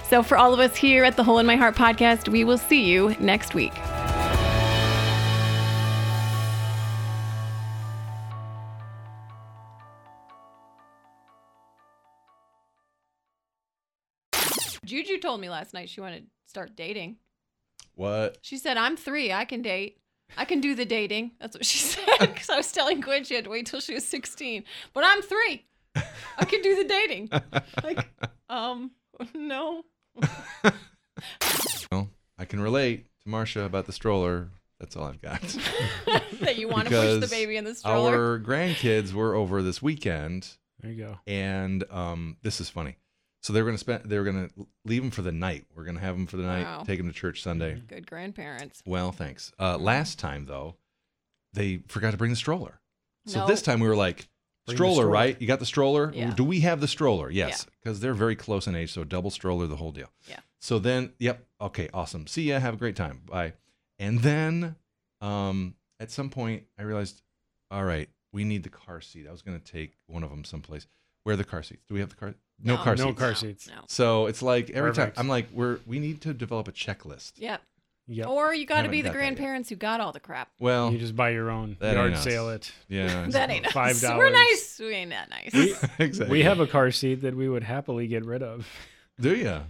So, 0.08 0.22
for 0.22 0.36
all 0.38 0.54
of 0.54 0.60
us 0.60 0.76
here 0.76 1.04
at 1.04 1.16
the 1.16 1.24
Hole 1.24 1.38
in 1.38 1.46
My 1.46 1.56
Heart 1.56 1.76
podcast, 1.76 2.28
we 2.28 2.44
will 2.44 2.58
see 2.58 2.84
you 2.84 3.14
next 3.20 3.54
week. 3.54 3.72
Juju 14.84 15.18
told 15.18 15.40
me 15.40 15.48
last 15.48 15.72
night 15.74 15.88
she 15.88 16.00
wanted 16.00 16.24
to 16.24 16.30
start 16.46 16.76
dating. 16.76 17.16
What? 17.94 18.38
She 18.42 18.56
said, 18.58 18.76
I'm 18.76 18.96
three. 18.96 19.32
I 19.32 19.44
can 19.44 19.62
date. 19.62 19.98
I 20.36 20.44
can 20.44 20.60
do 20.60 20.74
the 20.74 20.84
dating. 20.84 21.32
That's 21.40 21.56
what 21.56 21.64
she 21.66 21.78
said. 21.90 22.04
Because 22.18 22.50
I 22.50 22.56
was 22.56 22.72
telling 22.72 23.00
Gwen 23.00 23.24
she 23.24 23.34
had 23.34 23.44
to 23.44 23.50
wait 23.50 23.66
till 23.66 23.80
she 23.80 23.94
was 23.94 24.06
16. 24.06 24.64
But 24.92 25.04
I'm 25.06 25.22
three. 25.22 25.64
I 26.38 26.44
can 26.44 26.60
do 26.62 26.74
the 26.76 26.84
dating. 26.84 27.30
Like, 27.84 28.08
um, 28.48 28.90
no. 29.34 29.84
Well, 31.92 32.08
I 32.38 32.44
can 32.44 32.60
relate 32.60 33.06
to 33.22 33.28
Marcia 33.28 33.62
about 33.62 33.86
the 33.86 33.92
stroller. 33.92 34.48
That's 34.80 34.96
all 34.96 35.04
I've 35.04 35.22
got. 35.22 35.40
that 36.40 36.56
you 36.58 36.68
want 36.68 36.88
to 36.88 36.90
push 36.90 37.20
the 37.20 37.28
baby 37.34 37.56
in 37.56 37.64
the 37.64 37.74
stroller. 37.74 38.32
Our 38.32 38.38
grandkids 38.40 39.12
were 39.12 39.34
over 39.34 39.62
this 39.62 39.80
weekend, 39.80 40.48
There 40.80 40.90
you 40.90 41.04
go. 41.04 41.18
and 41.26 41.84
um, 41.90 42.36
this 42.42 42.60
is 42.60 42.68
funny. 42.68 42.96
So 43.44 43.52
they 43.52 43.60
were 43.60 43.66
gonna 43.68 43.76
spend. 43.76 44.04
They 44.08 44.18
were 44.18 44.24
gonna 44.24 44.48
leave 44.86 45.02
them 45.02 45.10
for 45.10 45.20
the 45.20 45.30
night. 45.30 45.66
We're 45.76 45.84
gonna 45.84 46.00
have 46.00 46.16
them 46.16 46.26
for 46.26 46.38
the 46.38 46.44
night. 46.44 46.62
Wow. 46.64 46.82
Take 46.84 46.96
them 46.96 47.08
to 47.08 47.12
church 47.12 47.42
Sunday. 47.42 47.74
Good 47.86 48.06
grandparents. 48.06 48.82
Well, 48.86 49.12
thanks. 49.12 49.52
Uh, 49.60 49.76
last 49.76 50.18
time 50.18 50.46
though, 50.46 50.76
they 51.52 51.82
forgot 51.88 52.12
to 52.12 52.16
bring 52.16 52.30
the 52.30 52.36
stroller. 52.36 52.80
So 53.26 53.40
No. 53.40 53.46
this 53.46 53.60
time 53.60 53.80
we 53.80 53.86
were 53.86 53.96
like, 53.96 54.28
stroller, 54.66 54.94
stroller. 54.94 55.08
right? 55.10 55.38
You 55.38 55.46
got 55.46 55.58
the 55.58 55.66
stroller? 55.66 56.10
Yeah. 56.14 56.30
Do 56.30 56.42
we 56.42 56.60
have 56.60 56.80
the 56.80 56.88
stroller? 56.88 57.30
Yes, 57.30 57.66
because 57.82 58.00
they're 58.00 58.14
very 58.14 58.34
close 58.34 58.66
in 58.66 58.74
age. 58.74 58.90
So 58.94 59.04
double 59.04 59.30
stroller, 59.30 59.66
the 59.66 59.76
whole 59.76 59.92
deal. 59.92 60.10
Yeah. 60.26 60.40
So 60.62 60.78
then, 60.78 61.12
yep. 61.18 61.46
Okay, 61.60 61.90
awesome. 61.92 62.26
See 62.26 62.44
ya. 62.44 62.60
Have 62.60 62.72
a 62.72 62.78
great 62.78 62.96
time. 62.96 63.20
Bye. 63.26 63.52
And 63.98 64.20
then, 64.20 64.76
um, 65.20 65.74
at 66.00 66.10
some 66.10 66.30
point, 66.30 66.64
I 66.78 66.82
realized, 66.84 67.20
all 67.70 67.84
right, 67.84 68.08
we 68.32 68.42
need 68.44 68.62
the 68.62 68.70
car 68.70 69.02
seat. 69.02 69.26
I 69.28 69.32
was 69.32 69.42
going 69.42 69.60
to 69.60 69.72
take 69.72 69.98
one 70.06 70.22
of 70.24 70.30
them 70.30 70.44
someplace. 70.44 70.86
Where 71.24 71.34
are 71.34 71.36
the 71.36 71.44
car 71.44 71.62
seats? 71.62 71.84
Do 71.86 71.92
we 71.92 72.00
have 72.00 72.08
the 72.08 72.16
car? 72.16 72.34
No, 72.64 72.76
car 72.76 72.96
seats. 72.96 73.04
No 73.04 73.10
seats. 73.10 73.18
car 73.20 73.34
seats. 73.34 73.68
No. 73.68 73.74
So 73.88 74.26
it's 74.26 74.42
like 74.42 74.70
every 74.70 74.90
Perfect. 74.90 75.16
time 75.16 75.22
I'm 75.24 75.28
like, 75.28 75.48
we're 75.52 75.78
we 75.86 75.98
need 75.98 76.20
to 76.22 76.34
develop 76.34 76.66
a 76.68 76.72
checklist. 76.72 77.32
Yep. 77.36 77.60
Yep. 78.06 78.26
Or 78.28 78.52
you 78.54 78.66
got 78.66 78.74
to 78.74 78.82
Haven't 78.82 78.90
be 78.90 79.00
the 79.00 79.08
got 79.08 79.12
that 79.14 79.18
yet. 79.18 79.20
grandparents 79.20 79.68
who 79.70 79.76
got 79.76 79.98
all 80.00 80.12
the 80.12 80.20
crap. 80.20 80.50
Well, 80.60 80.92
you 80.92 80.98
just 80.98 81.16
buy 81.16 81.30
your 81.30 81.50
own. 81.50 81.76
that 81.80 81.88
ain't 81.90 81.96
Yard 81.96 82.12
us. 82.14 82.22
sale 82.24 82.50
it. 82.50 82.70
yeah, 82.88 83.26
That 83.30 83.48
ain't 83.48 83.66
Five 83.68 83.92
us. 83.92 84.02
We're 84.02 84.08
dollars. 84.30 84.32
nice. 84.32 84.76
We 84.80 84.92
ain't 84.94 85.10
that 85.10 85.30
nice. 85.30 85.52
We, 85.54 85.74
exactly. 86.04 86.30
we 86.38 86.42
have 86.42 86.60
a 86.60 86.66
car 86.66 86.90
seat 86.90 87.22
that 87.22 87.34
we 87.34 87.48
would 87.48 87.62
happily 87.62 88.06
get 88.06 88.26
rid 88.26 88.42
of. 88.42 88.68
Do 89.18 89.34
you? 89.34 89.60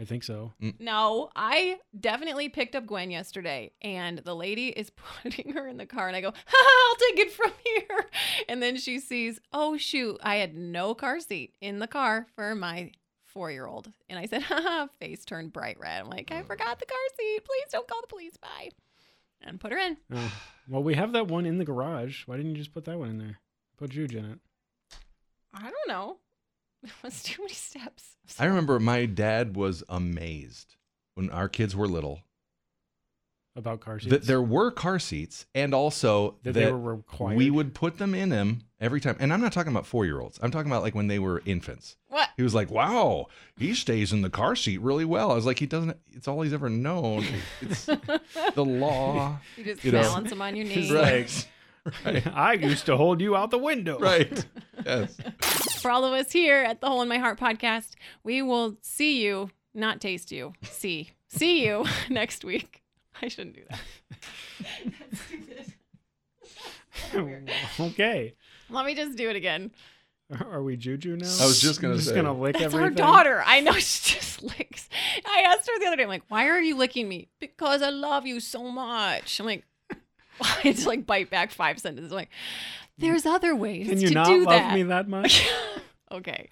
I 0.00 0.04
think 0.04 0.24
so. 0.24 0.54
Mm. 0.62 0.80
No, 0.80 1.28
I 1.36 1.78
definitely 1.98 2.48
picked 2.48 2.74
up 2.74 2.86
Gwen 2.86 3.10
yesterday, 3.10 3.72
and 3.82 4.18
the 4.18 4.34
lady 4.34 4.68
is 4.68 4.90
putting 5.22 5.52
her 5.52 5.68
in 5.68 5.76
the 5.76 5.84
car, 5.84 6.08
and 6.08 6.16
I 6.16 6.22
go, 6.22 6.28
I'll 6.48 6.96
take 6.96 7.18
it 7.18 7.32
from 7.32 7.52
here. 7.64 8.06
And 8.48 8.62
then 8.62 8.78
she 8.78 8.98
sees, 8.98 9.38
oh, 9.52 9.76
shoot, 9.76 10.18
I 10.22 10.36
had 10.36 10.54
no 10.54 10.94
car 10.94 11.20
seat 11.20 11.54
in 11.60 11.80
the 11.80 11.86
car 11.86 12.26
for 12.34 12.54
my 12.54 12.92
four 13.26 13.50
year 13.50 13.66
old. 13.66 13.92
And 14.08 14.18
I 14.18 14.24
said, 14.24 14.42
haha, 14.44 14.86
face 14.98 15.26
turned 15.26 15.52
bright 15.52 15.78
red. 15.78 16.00
I'm 16.00 16.08
like, 16.08 16.32
I 16.32 16.40
mm. 16.40 16.46
forgot 16.46 16.78
the 16.78 16.86
car 16.86 16.98
seat. 17.18 17.44
Please 17.44 17.70
don't 17.70 17.86
call 17.86 18.00
the 18.00 18.06
police. 18.06 18.38
Bye. 18.38 18.70
And 19.42 19.60
put 19.60 19.72
her 19.72 19.78
in. 19.78 19.98
Oh. 20.12 20.32
Well, 20.68 20.84
we 20.84 20.94
have 20.94 21.14
that 21.14 21.26
one 21.26 21.46
in 21.46 21.58
the 21.58 21.64
garage. 21.64 22.28
Why 22.28 22.36
didn't 22.36 22.52
you 22.52 22.58
just 22.58 22.72
put 22.72 22.84
that 22.84 22.96
one 22.96 23.08
in 23.10 23.18
there? 23.18 23.40
Put 23.76 23.90
Juge 23.90 24.14
in 24.14 24.24
it. 24.24 24.38
I 25.52 25.62
don't 25.62 25.88
know. 25.88 26.18
It 26.84 26.90
was 27.02 27.22
too 27.22 27.42
many 27.42 27.54
steps. 27.54 28.16
I 28.38 28.46
remember 28.46 28.78
my 28.80 29.06
dad 29.06 29.56
was 29.56 29.82
amazed 29.88 30.76
when 31.14 31.28
our 31.30 31.48
kids 31.48 31.74
were 31.76 31.86
little 31.88 32.20
About 33.56 33.80
car 33.80 33.98
seats. 33.98 34.10
that 34.10 34.22
there 34.24 34.40
were 34.40 34.70
car 34.70 34.98
seats 34.98 35.44
and 35.54 35.74
also 35.74 36.36
That 36.44 36.52
that, 36.54 36.60
they 36.66 36.72
were 36.72 36.96
required? 36.96 37.36
we 37.36 37.50
would 37.50 37.74
put 37.74 37.98
them 37.98 38.14
in 38.14 38.28
them 38.30 38.62
every 38.80 39.00
time. 39.00 39.16
And 39.20 39.32
I'm 39.32 39.40
not 39.40 39.52
talking 39.52 39.72
about 39.72 39.86
four 39.86 40.04
year 40.06 40.20
olds. 40.20 40.38
I'm 40.42 40.50
talking 40.50 40.70
about 40.70 40.82
like 40.82 40.94
when 40.94 41.08
they 41.08 41.18
were 41.18 41.42
infants. 41.44 41.96
What? 42.08 42.28
He 42.36 42.42
was 42.42 42.54
like, 42.54 42.70
"Wow, 42.70 43.26
he 43.58 43.74
stays 43.74 44.12
in 44.14 44.22
the 44.22 44.30
car 44.30 44.56
seat 44.56 44.80
really 44.80 45.04
well." 45.04 45.30
I 45.30 45.34
was 45.34 45.44
like, 45.44 45.58
"He 45.58 45.66
doesn't. 45.66 45.96
It's 46.12 46.26
all 46.26 46.40
he's 46.40 46.54
ever 46.54 46.70
known. 46.70 47.24
It's 47.60 47.84
the 48.54 48.64
law." 48.64 49.38
You 49.58 49.64
just 49.64 49.84
You 49.84 49.92
know. 49.92 50.00
balance 50.02 50.30
them 50.30 50.40
on 50.40 50.56
your 50.56 50.64
knees. 50.66 50.90
right. 50.90 51.48
I 52.34 52.54
used 52.54 52.86
to 52.86 52.96
hold 52.96 53.20
you 53.20 53.36
out 53.36 53.50
the 53.50 53.58
window. 53.58 53.98
Right. 53.98 54.44
Yes. 54.82 55.14
For 55.82 55.90
all 55.90 56.06
of 56.06 56.14
us 56.14 56.32
here 56.32 56.56
at 56.56 56.80
the 56.80 56.86
Hole 56.88 57.02
in 57.02 57.08
My 57.08 57.18
Heart 57.18 57.38
podcast, 57.38 57.90
we 58.24 58.40
will 58.40 58.78
see 58.80 59.22
you, 59.22 59.50
not 59.74 60.00
taste 60.00 60.32
you, 60.32 60.54
see, 60.62 61.10
see 61.28 61.66
you 61.66 61.84
next 62.08 62.46
week. 62.46 62.82
I 63.20 63.28
shouldn't 63.28 63.56
do 63.56 63.62
that. 63.68 63.78
okay. 67.78 68.34
Let 68.70 68.86
me 68.86 68.94
just 68.94 69.18
do 69.18 69.28
it 69.28 69.36
again. 69.36 69.70
Are 70.50 70.62
we 70.62 70.76
Juju 70.76 71.16
now? 71.16 71.26
I 71.26 71.46
was 71.46 71.60
just 71.60 71.82
gonna 71.82 71.96
just 71.96 72.08
say. 72.08 72.14
gonna 72.14 72.32
lick 72.32 72.54
That's 72.54 72.66
everything. 72.66 72.84
our 72.84 72.90
daughter. 72.90 73.42
I 73.44 73.60
know 73.60 73.72
she 73.72 74.14
just 74.14 74.42
licks. 74.42 74.88
I 75.26 75.42
asked 75.46 75.68
her 75.68 75.78
the 75.80 75.86
other 75.86 75.96
day, 75.96 76.04
I'm 76.04 76.08
like, 76.08 76.22
why 76.28 76.48
are 76.48 76.60
you 76.60 76.76
licking 76.76 77.08
me? 77.08 77.28
Because 77.40 77.82
I 77.82 77.90
love 77.90 78.26
you 78.26 78.38
so 78.38 78.70
much. 78.70 79.40
I'm 79.40 79.46
like, 79.46 79.64
I 80.64 80.72
just 80.72 80.86
like 80.86 81.06
bite 81.06 81.30
back 81.30 81.50
five 81.52 81.78
sentences. 81.78 82.12
I'm 82.12 82.16
like, 82.16 82.30
there's 82.98 83.26
other 83.26 83.54
ways 83.54 83.88
Can 83.88 84.00
you 84.00 84.08
to 84.08 84.14
not 84.14 84.26
do 84.26 84.38
love 84.44 84.48
that. 84.50 84.74
me 84.74 84.82
that 84.84 85.08
much? 85.08 85.48
okay. 86.12 86.48